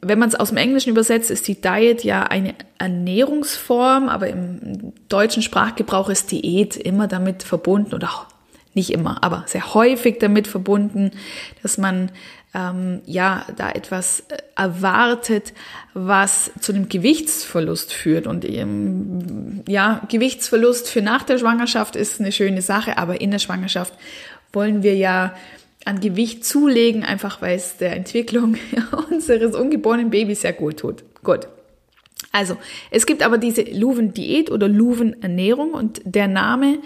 wenn 0.05 0.19
man 0.19 0.29
es 0.29 0.35
aus 0.35 0.49
dem 0.49 0.59
Englischen 0.59 0.91
übersetzt, 0.91 1.31
ist 1.31 1.47
die 1.47 1.61
Diet 1.61 2.03
ja 2.03 2.25
eine 2.25 2.55
Ernährungsform, 2.79 4.09
aber 4.09 4.29
im 4.29 4.93
deutschen 5.09 5.43
Sprachgebrauch 5.43 6.09
ist 6.09 6.33
Diät 6.33 6.77
immer 6.77 7.07
damit 7.07 7.45
verbunden 7.45 7.95
oder 7.95 8.27
nicht 8.75 8.91
immer, 8.91 9.23
aber 9.23 9.45
sehr 9.47 9.75
häufig 9.75 10.19
damit 10.19 10.49
verbunden, 10.49 11.13
dass 11.63 11.79
man 11.79 12.11
ähm, 12.55 13.01
ja 13.07 13.47
da 13.57 13.71
etwas 13.71 14.21
äh, 14.29 14.39
erwartet, 14.57 15.53
was 15.95 16.51
zu 16.61 16.73
einem 16.73 16.89
Gewichtsverlust 16.89 17.93
führt. 17.93 18.27
Und 18.27 18.45
ähm, 18.45 19.63
ja, 19.69 20.03
Gewichtsverlust 20.09 20.89
für 20.89 21.03
nach 21.03 21.23
der 21.23 21.39
Schwangerschaft 21.39 21.97
ist 21.97 22.21
eine 22.21 22.33
schöne 22.33 22.63
Sache, 22.63 22.99
aber 22.99 23.21
in 23.21 23.31
der 23.31 23.39
Schwangerschaft 23.39 23.95
wollen 24.53 24.83
wir 24.83 24.97
ja 24.97 25.35
an 25.85 26.01
Gewicht 26.01 26.45
zulegen, 26.45 27.05
einfach 27.05 27.43
weil 27.43 27.57
es 27.57 27.77
der 27.77 27.97
Entwicklung 27.97 28.57
unseres 29.11 29.55
ungeborenen 29.55 30.11
Babys 30.11 30.43
sehr 30.43 30.53
gut 30.53 30.79
tut. 30.79 31.05
Gut. 31.23 31.49
Also, 32.33 32.57
es 32.91 33.05
gibt 33.05 33.23
aber 33.23 33.37
diese 33.37 33.63
Luven-Diät 33.63 34.51
oder 34.51 34.67
Luven-Ernährung 34.67 35.73
und 35.73 36.01
der 36.05 36.29
Name 36.29 36.79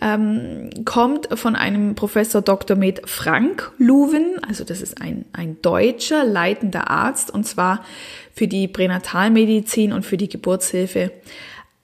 ähm, 0.00 0.70
kommt 0.84 1.28
von 1.38 1.56
einem 1.56 1.94
Professor 1.94 2.42
Dr. 2.42 2.76
Med 2.76 3.02
Frank 3.08 3.72
Luven, 3.78 4.38
also 4.46 4.62
das 4.62 4.82
ist 4.82 5.00
ein, 5.00 5.24
ein 5.32 5.60
deutscher 5.62 6.24
leitender 6.24 6.90
Arzt 6.90 7.30
und 7.30 7.44
zwar 7.44 7.84
für 8.34 8.46
die 8.46 8.68
Pränatalmedizin 8.68 9.92
und 9.92 10.04
für 10.04 10.18
die 10.18 10.28
Geburtshilfe 10.28 11.10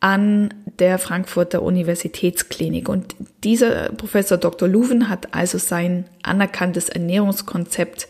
an 0.03 0.53
der 0.81 0.99
Frankfurter 0.99 1.63
Universitätsklinik. 1.63 2.89
Und 2.89 3.15
dieser 3.45 3.91
Professor 3.91 4.37
Dr. 4.37 4.69
Luven 4.69 5.09
hat 5.09 5.33
also 5.33 5.59
sein 5.59 6.07
anerkanntes 6.25 6.89
Ernährungskonzept 6.89 8.09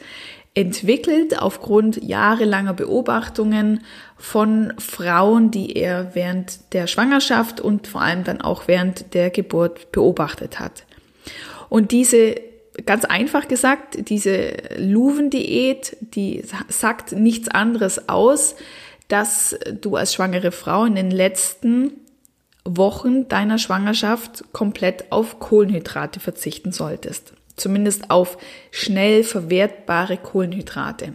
entwickelt 0.54 1.38
aufgrund 1.38 2.02
jahrelanger 2.02 2.72
Beobachtungen 2.72 3.84
von 4.16 4.72
Frauen, 4.78 5.50
die 5.50 5.76
er 5.76 6.14
während 6.14 6.72
der 6.72 6.86
Schwangerschaft 6.86 7.60
und 7.60 7.86
vor 7.86 8.00
allem 8.00 8.24
dann 8.24 8.40
auch 8.40 8.68
während 8.68 9.12
der 9.12 9.28
Geburt 9.28 9.92
beobachtet 9.92 10.60
hat. 10.60 10.84
Und 11.68 11.90
diese 11.90 12.36
ganz 12.86 13.04
einfach 13.04 13.48
gesagt, 13.48 14.08
diese 14.08 14.54
Luven-Diät, 14.78 15.94
die 16.00 16.42
sagt 16.68 17.12
nichts 17.12 17.48
anderes 17.48 18.08
aus, 18.08 18.56
dass 19.12 19.54
du 19.82 19.96
als 19.96 20.14
schwangere 20.14 20.52
Frau 20.52 20.86
in 20.86 20.94
den 20.94 21.10
letzten 21.10 21.92
Wochen 22.64 23.28
deiner 23.28 23.58
Schwangerschaft 23.58 24.42
komplett 24.52 25.12
auf 25.12 25.38
Kohlenhydrate 25.38 26.18
verzichten 26.18 26.72
solltest. 26.72 27.34
Zumindest 27.54 28.10
auf 28.10 28.38
schnell 28.70 29.22
verwertbare 29.22 30.16
Kohlenhydrate. 30.16 31.12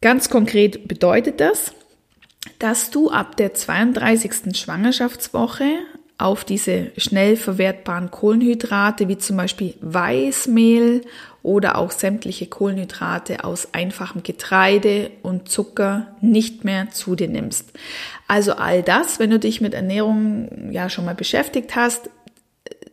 Ganz 0.00 0.30
konkret 0.30 0.86
bedeutet 0.86 1.40
das, 1.40 1.72
dass 2.60 2.90
du 2.90 3.10
ab 3.10 3.36
der 3.36 3.54
32. 3.54 4.56
Schwangerschaftswoche 4.56 5.64
auf 6.16 6.44
diese 6.44 6.92
schnell 6.96 7.36
verwertbaren 7.36 8.12
Kohlenhydrate 8.12 9.08
wie 9.08 9.18
zum 9.18 9.36
Beispiel 9.36 9.74
Weißmehl 9.80 11.00
oder 11.42 11.76
auch 11.76 11.90
sämtliche 11.90 12.46
Kohlenhydrate 12.46 13.44
aus 13.44 13.68
einfachem 13.72 14.22
Getreide 14.22 15.10
und 15.22 15.48
Zucker 15.48 16.14
nicht 16.20 16.64
mehr 16.64 16.90
zu 16.90 17.16
dir 17.16 17.28
nimmst. 17.28 17.70
Also 18.28 18.52
all 18.52 18.82
das, 18.82 19.18
wenn 19.18 19.30
du 19.30 19.38
dich 19.38 19.60
mit 19.60 19.74
Ernährung 19.74 20.70
ja 20.70 20.88
schon 20.88 21.04
mal 21.04 21.14
beschäftigt 21.14 21.74
hast, 21.74 22.08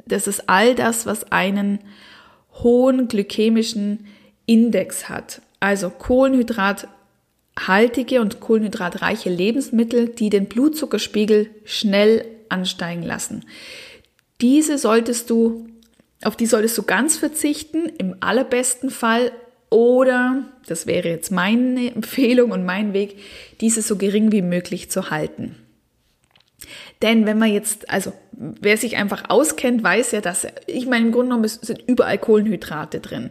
das 0.06 0.28
ist 0.28 0.50
all 0.50 0.76
das, 0.76 1.06
was 1.06 1.32
einen 1.32 1.80
hohen 2.64 3.08
glykämischen 3.08 4.08
Index 4.46 5.10
hat. 5.10 5.42
Also 5.60 5.92
kohlenhydrathaltige 5.92 8.22
und 8.22 8.40
kohlenhydratreiche 8.40 9.30
Lebensmittel, 9.30 10.10
die 10.10 10.32
den 10.32 10.48
Blutzuckerspiegel 10.48 11.52
schnell 11.66 12.26
ansteigen 12.50 13.04
lassen. 13.04 13.46
Diese 14.42 14.80
solltest 14.80 15.30
du 15.30 15.68
auf 16.24 16.36
die 16.36 16.46
solltest 16.46 16.78
du 16.78 16.84
ganz 16.84 17.18
verzichten, 17.18 17.90
im 17.98 18.16
allerbesten 18.20 18.90
Fall. 18.90 19.32
Oder, 19.70 20.46
das 20.68 20.88
wäre 20.88 21.10
jetzt 21.10 21.32
meine 21.32 21.94
Empfehlung 21.94 22.52
und 22.52 22.66
mein 22.66 22.94
Weg, 22.94 23.20
diese 23.62 23.82
so 23.82 23.98
gering 23.98 24.32
wie 24.32 24.42
möglich 24.42 24.90
zu 24.90 25.12
halten. 25.12 25.56
Denn 27.02 27.26
wenn 27.26 27.38
man 27.38 27.52
jetzt, 27.52 27.90
also 27.90 28.12
wer 28.34 28.76
sich 28.76 28.98
einfach 28.98 29.30
auskennt, 29.30 29.82
weiß 29.82 30.12
ja, 30.12 30.20
dass, 30.20 30.46
ich 30.68 30.86
meine, 30.86 31.06
im 31.06 31.12
Grunde 31.14 31.30
genommen 31.30 31.48
sind 31.48 31.82
überall 31.88 32.18
Kohlenhydrate 32.18 33.00
drin. 33.00 33.30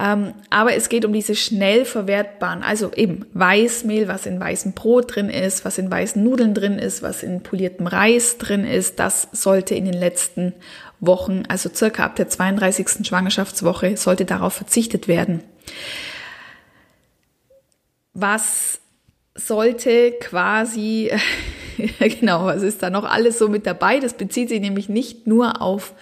Ähm, 0.00 0.32
aber 0.48 0.74
es 0.74 0.88
geht 0.88 1.04
um 1.04 1.12
diese 1.12 1.34
schnell 1.34 1.84
verwertbaren, 1.84 2.62
also 2.62 2.92
eben 2.94 3.26
Weißmehl, 3.34 4.08
was 4.08 4.24
in 4.24 4.40
weißem 4.40 4.72
Brot 4.72 5.14
drin 5.14 5.28
ist, 5.28 5.66
was 5.66 5.76
in 5.76 5.90
weißen 5.90 6.22
Nudeln 6.22 6.54
drin 6.54 6.78
ist, 6.78 7.02
was 7.02 7.22
in 7.22 7.42
poliertem 7.42 7.86
Reis 7.86 8.38
drin 8.38 8.64
ist, 8.64 8.98
das 8.98 9.28
sollte 9.32 9.74
in 9.74 9.84
den 9.84 9.94
letzten 9.94 10.54
Wochen, 11.00 11.42
also 11.48 11.68
circa 11.68 12.06
ab 12.06 12.16
der 12.16 12.28
32. 12.28 13.06
Schwangerschaftswoche, 13.06 13.98
sollte 13.98 14.24
darauf 14.24 14.54
verzichtet 14.54 15.08
werden. 15.08 15.42
Was 18.14 18.80
sollte 19.34 20.12
quasi 20.12 21.10
genau, 21.98 22.46
was 22.46 22.62
ist 22.62 22.82
da 22.82 22.90
noch 22.90 23.04
alles 23.04 23.38
so 23.38 23.48
mit 23.48 23.66
dabei? 23.66 24.00
Das 24.00 24.14
bezieht 24.14 24.48
sich 24.48 24.60
nämlich 24.60 24.88
nicht 24.88 25.26
nur 25.26 25.60
auf 25.62 25.94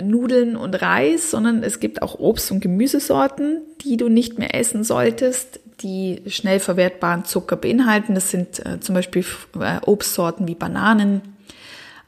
Nudeln 0.00 0.56
und 0.56 0.74
Reis, 0.74 1.30
sondern 1.30 1.62
es 1.62 1.80
gibt 1.80 2.02
auch 2.02 2.18
Obst- 2.18 2.50
und 2.50 2.60
Gemüsesorten, 2.60 3.62
die 3.82 3.96
du 3.96 4.08
nicht 4.08 4.38
mehr 4.38 4.54
essen 4.54 4.84
solltest, 4.84 5.60
die 5.80 6.22
schnell 6.26 6.60
verwertbaren 6.60 7.24
Zucker 7.24 7.56
beinhalten. 7.56 8.14
Das 8.14 8.30
sind 8.30 8.64
äh, 8.64 8.80
zum 8.80 8.94
Beispiel 8.94 9.24
äh, 9.58 9.78
Obstsorten 9.84 10.46
wie 10.48 10.54
Bananen, 10.54 11.22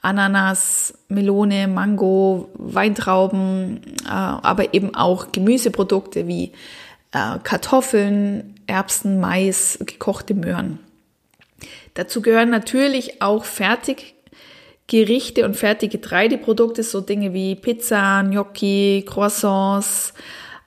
Ananas, 0.03 0.95
Melone, 1.09 1.67
Mango, 1.67 2.51
Weintrauben, 2.55 3.81
äh, 4.05 4.09
aber 4.11 4.75
eben 4.75 4.95
auch 4.95 5.33
Gemüseprodukte 5.33 6.27
wie 6.27 6.53
äh, 7.13 7.39
Kartoffeln, 7.43 8.55
Erbsen, 8.67 9.19
Mais, 9.19 9.79
gekochte 9.85 10.35
Möhren. 10.35 10.79
Dazu 11.95 12.23
gehören 12.23 12.51
natürlich 12.51 13.23
auch 13.23 13.45
Fertiggerichte 13.45 15.45
und 15.45 15.57
Fertiggetreideprodukte, 15.57 16.83
so 16.83 17.01
Dinge 17.01 17.33
wie 17.33 17.55
Pizza, 17.55 18.23
Gnocchi, 18.23 19.05
Croissants, 19.07 20.15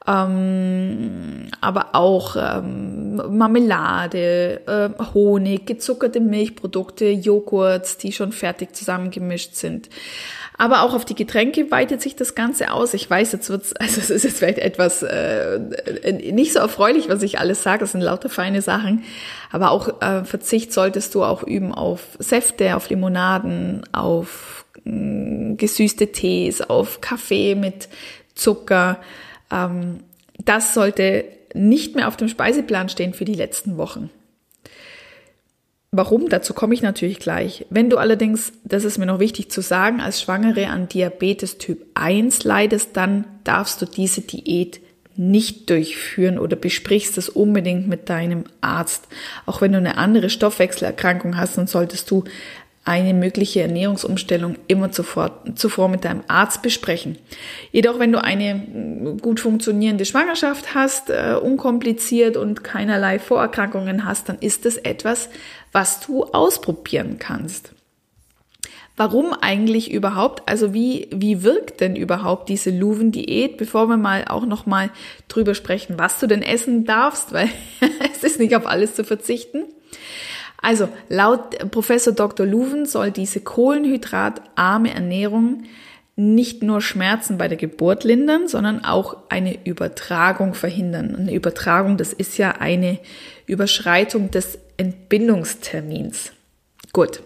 ähm, 0.08 1.48
aber 1.62 1.94
auch 1.94 2.36
ähm, 2.36 3.16
Marmelade, 3.16 4.62
äh, 4.66 5.04
Honig, 5.14 5.68
gezuckerte 5.68 6.20
Milchprodukte, 6.20 7.12
Joghurts, 7.12 7.98
die 7.98 8.12
schon 8.12 8.32
fertig 8.32 8.76
zusammengemischt 8.76 9.56
sind. 9.56 9.90
Aber 10.62 10.84
auch 10.84 10.94
auf 10.94 11.06
die 11.06 11.16
Getränke 11.16 11.72
weitet 11.72 12.04
sich 12.04 12.16
das 12.16 12.36
Ganze 12.36 12.72
aus. 12.72 12.94
Ich 12.94 13.10
weiß, 13.10 13.32
jetzt 13.32 13.50
wird's, 13.50 13.74
also 13.80 14.00
es 14.00 14.12
ist 14.12 14.24
jetzt 14.24 14.38
vielleicht 14.38 14.60
etwas 14.60 15.02
äh, 15.02 15.60
nicht 16.32 16.54
so 16.54 16.60
erfreulich, 16.60 17.10
was 17.10 17.24
ich 17.24 17.40
alles 17.40 17.64
sage. 17.64 17.80
Das 17.80 17.94
sind 17.94 18.02
lauter 18.02 18.30
feine 18.30 18.62
Sachen. 18.62 19.04
Aber 19.52 19.72
auch 19.72 20.04
äh, 20.04 20.24
Verzicht 20.24 20.72
solltest 20.72 21.16
du 21.16 21.24
auch 21.24 21.42
üben 21.42 21.74
auf 21.74 22.02
Säfte, 22.20 22.76
auf 22.76 22.92
Limonaden, 22.92 23.82
auf 23.92 24.66
mh, 24.84 25.54
mm, 25.54 25.58
gesüßte 25.58 26.12
Tees, 26.12 26.62
auf 26.62 27.02
Kaffee 27.02 27.56
mit 27.56 27.90
Zucker. 28.36 29.00
Ähm, 29.52 30.02
das 30.46 30.76
sollte 30.76 31.26
nicht 31.56 31.96
mehr 31.96 32.08
auf 32.08 32.18
dem 32.18 32.28
Speiseplan 32.28 32.88
stehen 32.88 33.16
für 33.16 33.26
die 33.26 33.34
letzten 33.34 33.78
Wochen. 33.78 34.12
Warum? 35.94 36.30
Dazu 36.30 36.54
komme 36.54 36.74
ich 36.74 36.82
natürlich 36.82 37.20
gleich. 37.20 37.66
Wenn 37.70 37.90
du 37.90 37.98
allerdings, 37.98 38.54
das 38.64 38.86
ist 38.86 38.98
mir 38.98 39.06
noch 39.06 39.20
wichtig 39.20 39.52
zu 39.52 39.60
sagen, 39.60 40.00
als 40.00 40.22
Schwangere 40.22 40.68
an 40.68 40.88
Diabetes 40.88 41.58
Typ 41.58 41.86
1 41.96 42.46
leidest, 42.46 42.96
dann 42.96 43.26
darfst 43.44 43.82
du 43.82 43.86
diese 43.86 44.22
Diät 44.22 44.80
nicht 45.18 45.70
durchführen 45.70 46.40
oder 46.40 46.56
besprichst 46.56 47.18
es 47.18 47.28
unbedingt 47.28 47.90
mit 47.90 48.08
deinem 48.10 48.46
Arzt. 48.62 49.10
Auch 49.46 49.60
wenn 49.60 49.74
du 49.74 49.80
eine 49.80 49.98
andere 49.98 50.30
Stoffwechselerkrankung 50.30 51.36
hast, 51.36 51.58
dann 51.58 51.68
solltest 51.68 52.10
du 52.10 52.24
eine 52.84 53.14
mögliche 53.14 53.62
Ernährungsumstellung 53.62 54.56
immer 54.68 54.92
zuvor, 54.92 55.44
zuvor 55.56 55.88
mit 55.88 56.04
deinem 56.04 56.24
Arzt 56.28 56.64
besprechen. 56.64 57.18
Jedoch, 57.72 58.00
wenn 58.00 58.12
du 58.12 58.24
eine 58.24 58.56
mm, 58.56 59.18
gut 59.20 59.40
funktionierende 59.40 60.06
Schwangerschaft 60.06 60.74
hast, 60.74 61.12
äh, 61.12 61.36
unkompliziert 61.40 62.38
und 62.38 62.64
keinerlei 62.64 63.20
Vorerkrankungen 63.20 64.06
hast, 64.06 64.30
dann 64.30 64.40
ist 64.40 64.66
es 64.66 64.78
etwas, 64.78 65.30
was 65.72 66.00
du 66.00 66.24
ausprobieren 66.26 67.18
kannst. 67.20 67.74
Warum 68.98 69.34
eigentlich 69.34 69.92
überhaupt? 69.92 70.48
Also 70.48 70.74
wie, 70.74 71.08
wie 71.12 71.44
wirkt 71.44 71.82
denn 71.82 71.96
überhaupt 71.96 72.50
diese 72.50 72.70
Luven-Diät? 72.70 73.58
Bevor 73.58 73.88
wir 73.88 73.98
mal 73.98 74.26
auch 74.28 74.46
noch 74.46 74.66
mal 74.66 74.92
drüber 75.28 75.56
sprechen, 75.56 75.98
was 75.98 76.20
du 76.20 76.28
denn 76.28 76.44
essen 76.44 76.86
darfst, 76.86 77.32
weil 77.32 77.50
es 78.14 78.24
ist 78.24 78.40
nicht 78.40 78.56
auf 78.56 78.68
alles 78.68 78.94
zu 78.94 79.04
verzichten. 79.04 79.64
Also 80.62 80.90
laut 81.10 81.72
Professor 81.72 82.14
Dr. 82.14 82.46
Luven 82.46 82.86
soll 82.86 83.12
diese 83.12 83.40
kohlenhydratarme 83.40 84.94
Ernährung 84.94 85.64
nicht 86.16 86.62
nur 86.62 86.82
Schmerzen 86.82 87.38
bei 87.38 87.48
der 87.48 87.58
Geburt 87.58 88.04
lindern, 88.04 88.48
sondern 88.48 88.86
auch 88.86 89.18
eine 89.30 89.66
Übertragung 89.66 90.54
verhindern. 90.54 91.16
Eine 91.16 91.34
Übertragung, 91.34 91.98
das 91.98 92.14
ist 92.14 92.38
ja 92.38 92.52
eine 92.52 93.00
Überschreitung 93.48 94.30
des 94.30 94.60
Entbindungstermins. 94.82 96.32
Gut. 96.92 97.22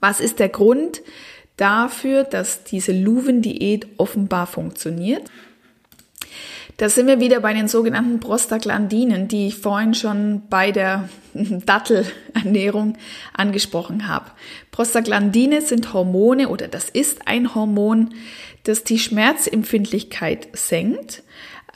Was 0.00 0.20
ist 0.20 0.38
der 0.38 0.48
Grund 0.48 1.02
dafür, 1.58 2.24
dass 2.24 2.64
diese 2.64 2.92
Luven-Diät 2.92 3.86
offenbar 3.98 4.46
funktioniert? 4.46 5.22
Da 6.78 6.88
sind 6.88 7.06
wir 7.08 7.20
wieder 7.20 7.40
bei 7.40 7.52
den 7.52 7.68
sogenannten 7.68 8.20
Prostaglandinen, 8.20 9.28
die 9.28 9.48
ich 9.48 9.56
vorhin 9.56 9.92
schon 9.92 10.42
bei 10.48 10.72
der 10.72 11.10
Dattelernährung 11.34 12.96
angesprochen 13.34 14.08
habe. 14.08 14.30
Prostaglandine 14.70 15.60
sind 15.60 15.92
Hormone 15.92 16.48
oder 16.48 16.68
das 16.68 16.88
ist 16.88 17.26
ein 17.28 17.54
Hormon, 17.54 18.14
das 18.64 18.82
die 18.82 18.98
Schmerzempfindlichkeit 18.98 20.48
senkt, 20.54 21.22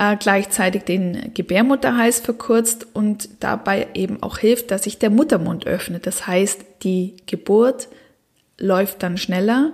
äh, 0.00 0.16
gleichzeitig 0.16 0.84
den 0.84 1.34
Gebärmutterhals 1.34 2.20
verkürzt 2.20 2.86
und 2.94 3.28
dabei 3.40 3.88
eben 3.92 4.22
auch 4.22 4.38
hilft, 4.38 4.70
dass 4.70 4.84
sich 4.84 4.98
der 4.98 5.10
Muttermund 5.10 5.66
öffnet. 5.66 6.06
Das 6.06 6.26
heißt, 6.26 6.64
die 6.82 7.16
Geburt 7.26 7.88
läuft 8.58 9.02
dann 9.02 9.18
schneller 9.18 9.72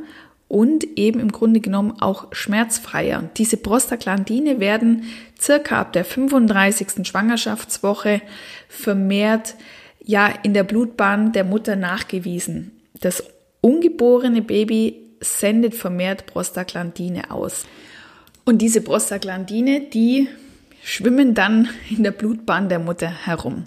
und 0.48 0.84
eben 0.98 1.20
im 1.20 1.30
Grunde 1.30 1.60
genommen 1.60 2.00
auch 2.00 2.26
schmerzfreier. 2.32 3.30
diese 3.36 3.56
Prostaglandine 3.56 4.58
werden 4.58 5.04
circa 5.40 5.80
ab 5.80 5.92
der 5.92 6.04
35. 6.04 7.06
Schwangerschaftswoche 7.06 8.20
vermehrt 8.68 9.54
ja 10.02 10.28
in 10.42 10.54
der 10.54 10.64
Blutbahn 10.64 11.32
der 11.32 11.44
Mutter 11.44 11.76
nachgewiesen. 11.76 12.72
Das 13.00 13.22
ungeborene 13.60 14.42
Baby 14.42 14.96
sendet 15.20 15.74
vermehrt 15.74 16.26
Prostaglandine 16.26 17.30
aus. 17.30 17.64
Und 18.46 18.58
diese 18.58 18.80
Prostaglandine, 18.80 19.80
die 19.80 20.28
schwimmen 20.82 21.34
dann 21.34 21.68
in 21.90 22.04
der 22.04 22.12
Blutbahn 22.12 22.68
der 22.68 22.78
Mutter 22.78 23.08
herum. 23.08 23.64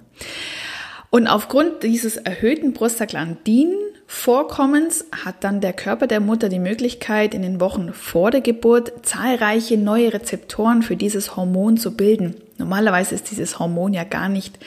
Und 1.09 1.27
aufgrund 1.27 1.83
dieses 1.83 2.15
erhöhten 2.15 2.73
Prostaglandin 2.73 3.75
Vorkommens 4.07 5.05
hat 5.23 5.43
dann 5.43 5.61
der 5.61 5.73
Körper 5.73 6.07
der 6.07 6.21
Mutter 6.21 6.49
die 6.49 6.59
Möglichkeit, 6.59 7.35
in 7.35 7.43
den 7.43 7.59
Wochen 7.59 7.93
vor 7.93 8.31
der 8.31 8.41
Geburt 8.41 9.05
zahlreiche 9.05 9.77
neue 9.77 10.13
Rezeptoren 10.13 10.81
für 10.81 10.95
dieses 10.95 11.35
Hormon 11.35 11.77
zu 11.77 11.95
bilden. 11.95 12.35
Normalerweise 12.57 13.15
ist 13.15 13.29
dieses 13.29 13.59
Hormon 13.59 13.93
ja 13.93 14.05
gar 14.05 14.27
nicht 14.29 14.57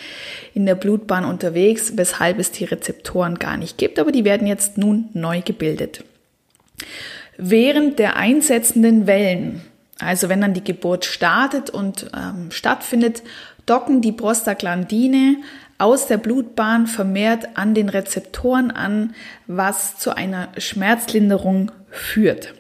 in 0.55 0.65
der 0.65 0.77
Blutbahn 0.77 1.25
unterwegs, 1.25 1.97
weshalb 1.97 2.39
es 2.39 2.53
die 2.53 2.65
Rezeptoren 2.65 3.39
gar 3.39 3.57
nicht 3.57 3.79
gibt, 3.79 3.99
aber 3.99 4.13
die 4.13 4.25
werden 4.25 4.47
jetzt 4.47 4.79
nun 4.79 5.09
neu 5.13 5.41
gebildet. 5.41 6.05
Während 7.37 7.99
der 7.99 8.17
einsetzenden 8.17 9.09
Wellen, 9.09 9.63
also 10.03 10.29
wenn 10.29 10.41
dann 10.41 10.55
die 10.55 10.65
Geburt 10.65 11.05
startet 11.05 11.71
und 11.71 12.11
ähm, 12.17 12.51
stattfindet, 12.51 13.23
docken 13.67 14.01
die 14.01 14.13
Prostaglandine 14.13 15.37
aus 15.79 16.07
der 16.07 16.19
Blutbahn 16.19 16.87
vermehrt 16.87 17.57
an 17.57 17.75
den 17.75 17.89
Rezeptoren 17.89 18.71
an, 18.71 19.15
was 19.47 19.99
zu 19.99 20.15
einer 20.17 20.49
Schmerzlinderung 20.57 21.73
führt. 21.91 22.55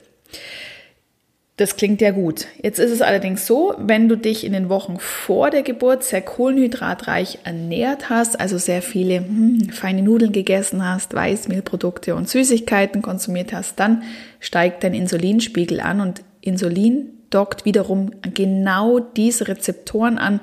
Das 1.57 1.77
klingt 1.77 2.01
ja 2.01 2.11
gut. 2.11 2.47
Jetzt 2.63 2.81
ist 2.81 2.91
es 2.91 3.03
allerdings 3.03 3.47
so, 3.47 3.75
wenn 3.79 4.09
du 4.09 4.17
dich 4.17 4.45
in 4.45 4.53
den 4.53 4.69
Wochen 4.69 4.99
vor 4.99 5.51
der 5.51 5.63
Geburt 5.63 6.03
sehr 6.03 6.23
kohlenhydratreich 6.23 7.41
ernährt 7.45 8.11
hast, 8.11 8.41
also 8.41 8.59
sehr 8.59 8.83
viele 8.83 9.19
hm, 9.19 9.69
feine 9.71 10.03
Nudeln 10.03 10.33
gegessen 10.33 10.85
hast, 10.85 11.15
Weißmehlprodukte 11.15 12.17
und 12.17 12.29
Süßigkeiten 12.29 13.03
konsumiert 13.03 13.53
hast, 13.53 13.79
dann 13.79 14.03
steigt 14.41 14.83
dein 14.83 14.95
Insulinspiegel 14.95 15.81
an 15.81 16.01
und 16.01 16.23
Insulin 16.41 17.22
dockt 17.35 17.65
wiederum 17.65 18.13
genau 18.35 18.99
diese 19.01 19.49
Rezeptoren 19.49 20.19
an, 20.19 20.41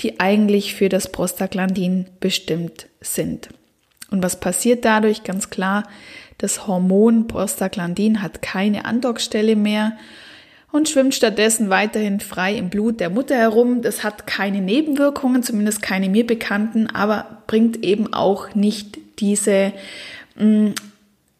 die 0.00 0.20
eigentlich 0.20 0.74
für 0.74 0.88
das 0.88 1.10
Prostaglandin 1.12 2.06
bestimmt 2.20 2.86
sind. 3.00 3.48
Und 4.10 4.22
was 4.22 4.40
passiert 4.40 4.84
dadurch? 4.84 5.22
Ganz 5.22 5.50
klar, 5.50 5.84
das 6.38 6.66
Hormon 6.66 7.28
Prostaglandin 7.28 8.22
hat 8.22 8.42
keine 8.42 8.84
Andockstelle 8.84 9.56
mehr 9.56 9.96
und 10.72 10.88
schwimmt 10.88 11.14
stattdessen 11.14 11.68
weiterhin 11.68 12.20
frei 12.20 12.54
im 12.54 12.70
Blut 12.70 13.00
der 13.00 13.10
Mutter 13.10 13.36
herum. 13.36 13.82
Das 13.82 14.04
hat 14.04 14.26
keine 14.26 14.60
Nebenwirkungen, 14.60 15.42
zumindest 15.42 15.82
keine 15.82 16.08
mir 16.08 16.26
bekannten, 16.26 16.86
aber 16.88 17.42
bringt 17.46 17.84
eben 17.84 18.12
auch 18.12 18.54
nicht 18.54 18.98
diese 19.18 19.72
mm, 20.36 20.70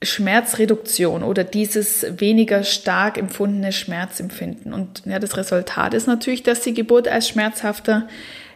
Schmerzreduktion 0.02 1.22
oder 1.22 1.44
dieses 1.44 2.06
weniger 2.18 2.64
stark 2.64 3.18
empfundene 3.18 3.72
Schmerzempfinden. 3.72 4.72
Und 4.72 5.02
ja, 5.04 5.18
das 5.18 5.36
Resultat 5.36 5.92
ist 5.92 6.06
natürlich, 6.06 6.42
dass 6.42 6.62
die 6.62 6.72
Geburt 6.72 7.06
als 7.06 7.28
schmerzhafter 7.28 8.08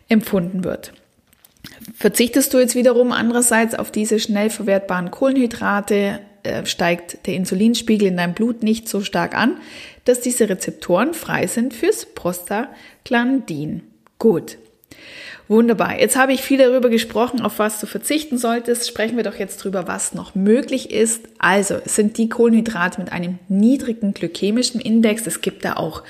empfunden 0.09 0.65
wird. 0.65 0.93
Verzichtest 1.97 2.55
du 2.55 2.59
jetzt 2.59 2.75
wiederum 2.75 3.13
andererseits 3.13 3.75
auf 3.75 3.91
diese 3.91 4.19
schnell 4.19 4.49
verwertbaren 4.49 5.11
Kohlenhydrate, 5.11 6.21
äh, 6.45 6.65
steigt 6.67 7.27
der 7.27 7.35
Insulinspiegel 7.35 8.09
in 8.09 8.17
deinem 8.17 8.35
Blut 8.35 8.63
nicht 8.63 8.89
so 8.89 9.03
stark 9.03 9.35
an, 9.35 9.59
dass 10.05 10.21
diese 10.21 10.49
Rezeptoren 10.49 11.15
frei 11.15 11.47
sind 11.47 11.75
fürs 11.75 12.07
Prostaglandin. 12.07 13.83
Gut. 14.19 14.59
Wunderbar. 15.47 16.01
Jetzt 16.01 16.17
habe 16.17 16.33
ich 16.33 16.41
viel 16.41 16.57
darüber 16.57 16.89
gesprochen, 16.89 17.43
auf 17.43 17.59
was 17.59 17.79
du 17.79 17.87
verzichten 17.87 18.39
solltest. 18.39 18.89
Sprechen 18.89 19.17
wir 19.17 19.25
doch 19.25 19.39
jetzt 19.39 19.61
darüber, 19.61 19.87
was 19.87 20.15
noch 20.15 20.35
möglich 20.35 20.91
ist. 20.91 21.21
Also, 21.39 21.77
sind 21.85 22.17
die 22.17 22.31
Kohlenhydrate 22.31 22.99
mit 22.99 23.13
einem 23.13 23.39
niedrigen 23.49 24.15
glykämischen 24.15 24.81
Index. 24.81 25.27
Es 25.27 25.43
gibt 25.43 25.67
da 25.67 25.75
auch 25.75 26.03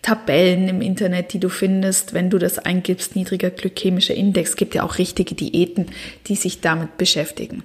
Tabellen 0.00 0.66
im 0.68 0.80
Internet, 0.80 1.34
die 1.34 1.40
du 1.40 1.50
findest, 1.50 2.14
wenn 2.14 2.30
du 2.30 2.38
das 2.38 2.58
eingibst, 2.58 3.16
niedriger 3.16 3.50
glykämischer 3.50 4.14
Index. 4.14 4.50
Es 4.50 4.56
gibt 4.56 4.74
ja 4.74 4.82
auch 4.82 4.96
richtige 4.96 5.34
Diäten, 5.34 5.86
die 6.26 6.36
sich 6.36 6.62
damit 6.62 6.96
beschäftigen. 6.96 7.64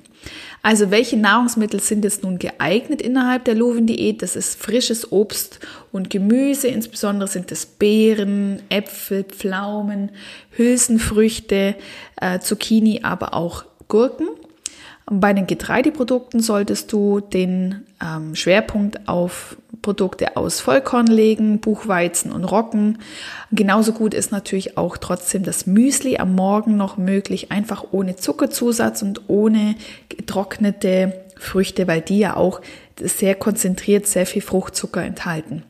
Also 0.61 0.91
welche 0.91 1.17
Nahrungsmittel 1.17 1.79
sind 1.79 2.03
jetzt 2.03 2.23
nun 2.23 2.39
geeignet 2.39 3.01
innerhalb 3.01 3.45
der 3.45 3.55
Loven-Diät? 3.55 4.21
Das 4.21 4.35
ist 4.35 4.59
frisches 4.59 5.11
Obst 5.11 5.59
und 5.91 6.09
Gemüse, 6.09 6.67
insbesondere 6.67 7.27
sind 7.27 7.51
es 7.51 7.65
Beeren, 7.65 8.61
Äpfel, 8.69 9.23
Pflaumen, 9.23 10.11
Hülsenfrüchte, 10.51 11.75
äh, 12.19 12.39
Zucchini, 12.39 13.01
aber 13.03 13.33
auch 13.33 13.65
Gurken. 13.88 14.27
Bei 15.07 15.33
den 15.33 15.45
Getreideprodukten 15.45 16.39
solltest 16.39 16.91
du 16.91 17.19
den 17.19 17.85
ähm, 18.03 18.33
Schwerpunkt 18.33 19.07
auf 19.07 19.55
Produkte 19.85 20.35
aus 20.35 20.61
Vollkorn 20.61 21.05
legen, 21.05 21.59
Buchweizen 21.59 22.31
und 22.31 22.43
Roggen. 22.43 22.97
Genauso 23.51 23.93
gut 23.93 24.15
ist 24.15 24.31
natürlich 24.31 24.79
auch 24.79 24.97
trotzdem 24.97 25.43
das 25.43 25.67
Müsli 25.67 26.17
am 26.17 26.33
Morgen 26.33 26.75
noch 26.75 26.97
möglich, 26.97 27.51
einfach 27.51 27.85
ohne 27.91 28.15
Zuckerzusatz 28.15 29.03
und 29.03 29.29
ohne 29.29 29.75
getrocknete 30.09 31.13
Früchte, 31.37 31.87
weil 31.87 32.01
die 32.01 32.17
ja 32.17 32.35
auch 32.35 32.61
sehr 32.99 33.35
konzentriert 33.35 34.07
sehr 34.07 34.25
viel 34.25 34.41
Fruchtzucker 34.41 35.03
enthalten. 35.03 35.61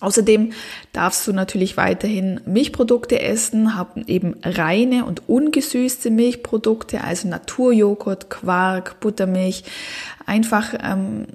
Außerdem 0.00 0.52
darfst 0.92 1.26
du 1.26 1.34
natürlich 1.34 1.76
weiterhin 1.76 2.40
Milchprodukte 2.46 3.20
essen, 3.20 3.76
haben 3.76 4.04
eben 4.06 4.36
reine 4.42 5.04
und 5.04 5.28
ungesüßte 5.28 6.10
Milchprodukte, 6.10 7.04
also 7.04 7.28
Naturjoghurt, 7.28 8.30
Quark, 8.30 9.00
Buttermilch, 9.00 9.64
einfach 10.24 10.74
ähm, 10.82 11.26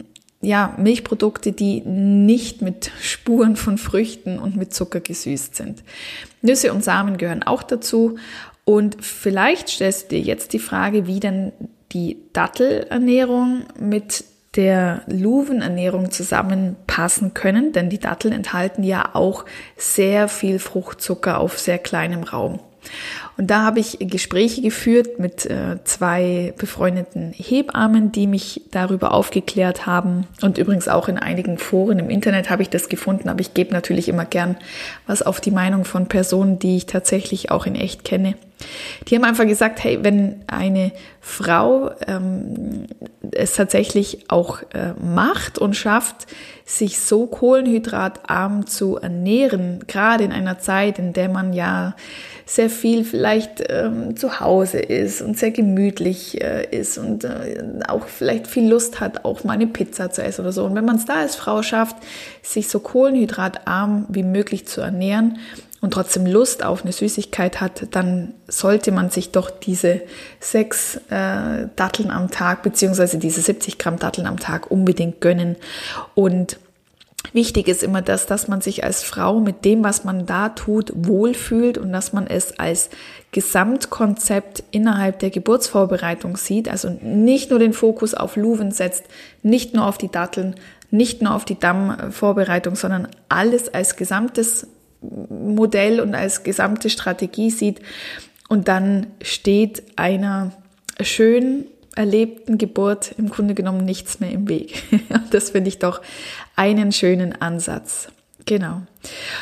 ja 0.41 0.73
Milchprodukte, 0.78 1.52
die 1.52 1.82
nicht 1.82 2.62
mit 2.62 2.91
Spuren 3.02 3.56
von 3.56 3.78
Früchten 3.78 4.39
und 4.39 4.56
mit 4.56 4.73
Zucker 4.73 4.99
gesüßt 4.99 5.56
sind. 5.56 5.84
Nüsse 6.41 6.73
und 6.73 6.84
Samen 6.84 7.17
gehören 7.17 7.43
auch 7.43 7.63
dazu. 7.63 8.17
Und 8.65 9.04
vielleicht 9.04 9.69
stellst 9.69 10.12
du 10.12 10.15
dir 10.15 10.21
jetzt 10.21 10.54
die 10.54 10.60
Frage, 10.60 11.08
wie 11.08 11.19
denn 11.19 11.52
die 11.91 12.17
Dattelernährung 12.34 13.63
mit 13.80 14.23
der 14.56 15.02
Luvenernährung 15.08 16.12
zusammenpassen 16.12 17.34
können, 17.34 17.71
denn 17.71 17.89
die 17.89 17.99
Datteln 17.99 18.34
enthalten 18.34 18.84
ja 18.84 19.13
auch 19.13 19.45
sehr 19.78 20.28
viel 20.28 20.60
Fruchtzucker 20.60 21.39
auf 21.39 21.60
sehr 21.60 21.78
kleinem 21.78 22.23
Raum. 22.23 22.60
Und 23.37 23.47
da 23.47 23.63
habe 23.63 23.79
ich 23.79 23.97
Gespräche 23.99 24.61
geführt 24.61 25.19
mit 25.19 25.45
äh, 25.45 25.77
zwei 25.83 26.53
befreundeten 26.57 27.31
Hebammen, 27.31 28.11
die 28.11 28.27
mich 28.27 28.61
darüber 28.71 29.13
aufgeklärt 29.13 29.85
haben. 29.85 30.27
Und 30.41 30.57
übrigens 30.57 30.87
auch 30.87 31.07
in 31.07 31.17
einigen 31.17 31.57
Foren 31.57 31.99
im 31.99 32.09
Internet 32.09 32.49
habe 32.49 32.63
ich 32.63 32.69
das 32.69 32.89
gefunden, 32.89 33.29
aber 33.29 33.39
ich 33.39 33.53
gebe 33.53 33.73
natürlich 33.73 34.09
immer 34.09 34.25
gern 34.25 34.57
was 35.07 35.21
auf 35.21 35.39
die 35.39 35.51
Meinung 35.51 35.85
von 35.85 36.07
Personen, 36.07 36.59
die 36.59 36.77
ich 36.77 36.85
tatsächlich 36.85 37.51
auch 37.51 37.65
in 37.65 37.75
echt 37.75 38.03
kenne. 38.03 38.35
Die 39.07 39.15
haben 39.15 39.23
einfach 39.23 39.45
gesagt, 39.45 39.83
hey, 39.83 39.99
wenn 40.01 40.43
eine 40.47 40.91
Frau 41.21 41.91
ähm, 42.07 42.87
es 43.31 43.55
tatsächlich 43.55 44.29
auch 44.29 44.61
äh, 44.73 44.93
macht 45.01 45.59
und 45.59 45.75
schafft, 45.75 46.27
sich 46.65 46.99
so 46.99 47.25
kohlenhydratarm 47.25 48.67
zu 48.67 48.97
ernähren, 48.97 49.85
gerade 49.87 50.23
in 50.23 50.31
einer 50.31 50.59
Zeit, 50.59 50.99
in 50.99 51.13
der 51.13 51.29
man 51.29 51.53
ja 51.53 51.95
sehr 52.49 52.71
viel 52.71 53.05
vielleicht 53.05 53.63
ähm, 53.69 54.17
zu 54.17 54.39
Hause 54.39 54.79
ist 54.79 55.21
und 55.21 55.38
sehr 55.38 55.51
gemütlich 55.51 56.41
äh, 56.41 56.65
ist 56.75 56.97
und 56.97 57.23
äh, 57.23 57.62
auch 57.88 58.07
vielleicht 58.07 58.47
viel 58.47 58.67
Lust 58.67 58.99
hat, 58.99 59.23
auch 59.23 59.43
mal 59.43 59.53
eine 59.53 59.67
Pizza 59.67 60.09
zu 60.09 60.23
essen 60.23 60.41
oder 60.41 60.51
so. 60.51 60.65
Und 60.65 60.73
wenn 60.73 60.83
man 60.83 60.95
es 60.95 61.05
da 61.05 61.13
als 61.13 61.35
Frau 61.35 61.62
schafft, 61.62 61.95
sich 62.41 62.67
so 62.67 62.79
kohlenhydratarm 62.79 64.07
wie 64.09 64.23
möglich 64.23 64.65
zu 64.65 64.81
ernähren 64.81 65.38
und 65.79 65.93
trotzdem 65.93 66.25
Lust 66.25 66.65
auf 66.65 66.81
eine 66.81 66.91
Süßigkeit 66.91 67.62
hat, 67.62 67.85
dann 67.91 68.33
sollte 68.47 68.91
man 68.91 69.12
sich 69.12 69.31
doch 69.31 69.51
diese 69.51 70.01
sechs 70.39 70.95
äh, 71.12 71.67
Datteln 71.75 72.09
am 72.09 72.31
Tag 72.31 72.63
beziehungsweise 72.63 73.19
diese 73.19 73.41
70 73.41 73.77
Gramm 73.77 73.99
Datteln 73.99 74.25
am 74.25 74.39
Tag 74.39 74.71
unbedingt 74.71 75.21
gönnen 75.21 75.55
und 76.15 76.57
Wichtig 77.34 77.67
ist 77.67 77.84
immer 77.84 78.01
das, 78.01 78.25
dass 78.25 78.47
man 78.47 78.62
sich 78.62 78.84
als 78.84 79.03
Frau 79.03 79.39
mit 79.39 79.63
dem, 79.65 79.84
was 79.84 80.03
man 80.03 80.25
da 80.25 80.49
tut, 80.49 80.91
wohlfühlt 80.95 81.77
und 81.77 81.91
dass 81.91 82.12
man 82.13 82.25
es 82.25 82.58
als 82.58 82.89
Gesamtkonzept 83.32 84.63
innerhalb 84.71 85.19
der 85.19 85.29
Geburtsvorbereitung 85.29 86.38
sieht. 86.38 86.69
Also 86.69 86.89
nicht 87.01 87.51
nur 87.51 87.60
den 87.60 87.73
Fokus 87.73 88.15
auf 88.15 88.36
Luven 88.36 88.71
setzt, 88.71 89.03
nicht 89.43 89.73
nur 89.75 89.86
auf 89.86 89.97
die 89.97 90.10
Datteln, 90.10 90.55
nicht 90.91 91.21
nur 91.21 91.36
auf 91.36 91.45
die 91.45 91.60
Dammvorbereitung, 91.60 92.75
sondern 92.75 93.08
alles 93.27 93.71
als 93.71 93.95
gesamtes 93.95 94.67
Modell 95.01 95.99
und 95.99 96.15
als 96.15 96.43
gesamte 96.43 96.89
Strategie 96.89 97.51
sieht. 97.51 97.79
Und 98.47 98.67
dann 98.67 99.08
steht 99.21 99.84
einer 99.97 100.51
schön 101.01 101.65
erlebten 101.95 102.58
Geburt 102.58 103.13
im 103.17 103.30
Grunde 103.30 103.54
genommen 103.54 103.84
nichts 103.84 104.19
mehr 104.19 104.32
im 104.32 104.47
Weg. 104.47 104.84
das 105.32 105.52
finde 105.52 105.69
ich 105.69 105.80
doch 105.80 106.02
einen 106.56 106.91
schönen 106.91 107.39
Ansatz. 107.41 108.10
Genau. 108.45 108.82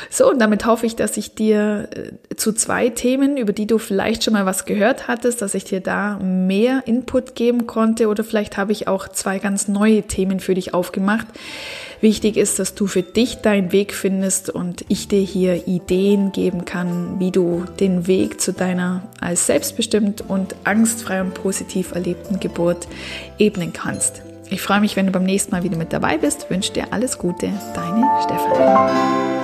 So, 0.09 0.29
und 0.29 0.39
damit 0.39 0.65
hoffe 0.65 0.85
ich, 0.85 0.95
dass 0.95 1.15
ich 1.17 1.33
dir 1.33 1.87
äh, 1.95 2.35
zu 2.35 2.51
zwei 2.51 2.89
Themen, 2.89 3.37
über 3.37 3.53
die 3.53 3.65
du 3.65 3.77
vielleicht 3.77 4.23
schon 4.23 4.33
mal 4.33 4.45
was 4.45 4.65
gehört 4.65 5.07
hattest, 5.07 5.41
dass 5.41 5.53
ich 5.53 5.63
dir 5.63 5.79
da 5.79 6.17
mehr 6.19 6.83
Input 6.85 7.35
geben 7.35 7.67
konnte 7.67 8.09
oder 8.09 8.23
vielleicht 8.23 8.57
habe 8.57 8.73
ich 8.73 8.87
auch 8.87 9.07
zwei 9.07 9.39
ganz 9.39 9.67
neue 9.67 10.03
Themen 10.03 10.39
für 10.39 10.55
dich 10.55 10.73
aufgemacht. 10.73 11.27
Wichtig 11.99 12.37
ist, 12.37 12.59
dass 12.59 12.75
du 12.75 12.85
für 12.85 13.01
dich 13.01 13.37
deinen 13.37 13.71
Weg 13.71 13.93
findest 13.93 14.49
und 14.49 14.85
ich 14.87 15.07
dir 15.07 15.21
hier 15.21 15.67
Ideen 15.67 16.31
geben 16.31 16.63
kann, 16.65 17.19
wie 17.19 17.31
du 17.31 17.65
den 17.79 18.05
Weg 18.05 18.39
zu 18.39 18.53
deiner 18.53 19.03
als 19.19 19.47
selbstbestimmt 19.47 20.23
und 20.27 20.55
angstfrei 20.63 21.21
und 21.21 21.33
positiv 21.33 21.93
erlebten 21.93 22.39
Geburt 22.39 22.87
ebnen 23.39 23.73
kannst. 23.73 24.21
Ich 24.49 24.61
freue 24.61 24.79
mich, 24.79 24.95
wenn 24.95 25.07
du 25.07 25.11
beim 25.11 25.25
nächsten 25.25 25.51
Mal 25.51 25.63
wieder 25.63 25.77
mit 25.77 25.91
dabei 25.91 26.17
bist. 26.17 26.49
Wünsche 26.49 26.71
dir 26.71 26.93
alles 26.93 27.17
Gute, 27.17 27.51
deine 27.73 28.05
Stefanie. 28.23 29.36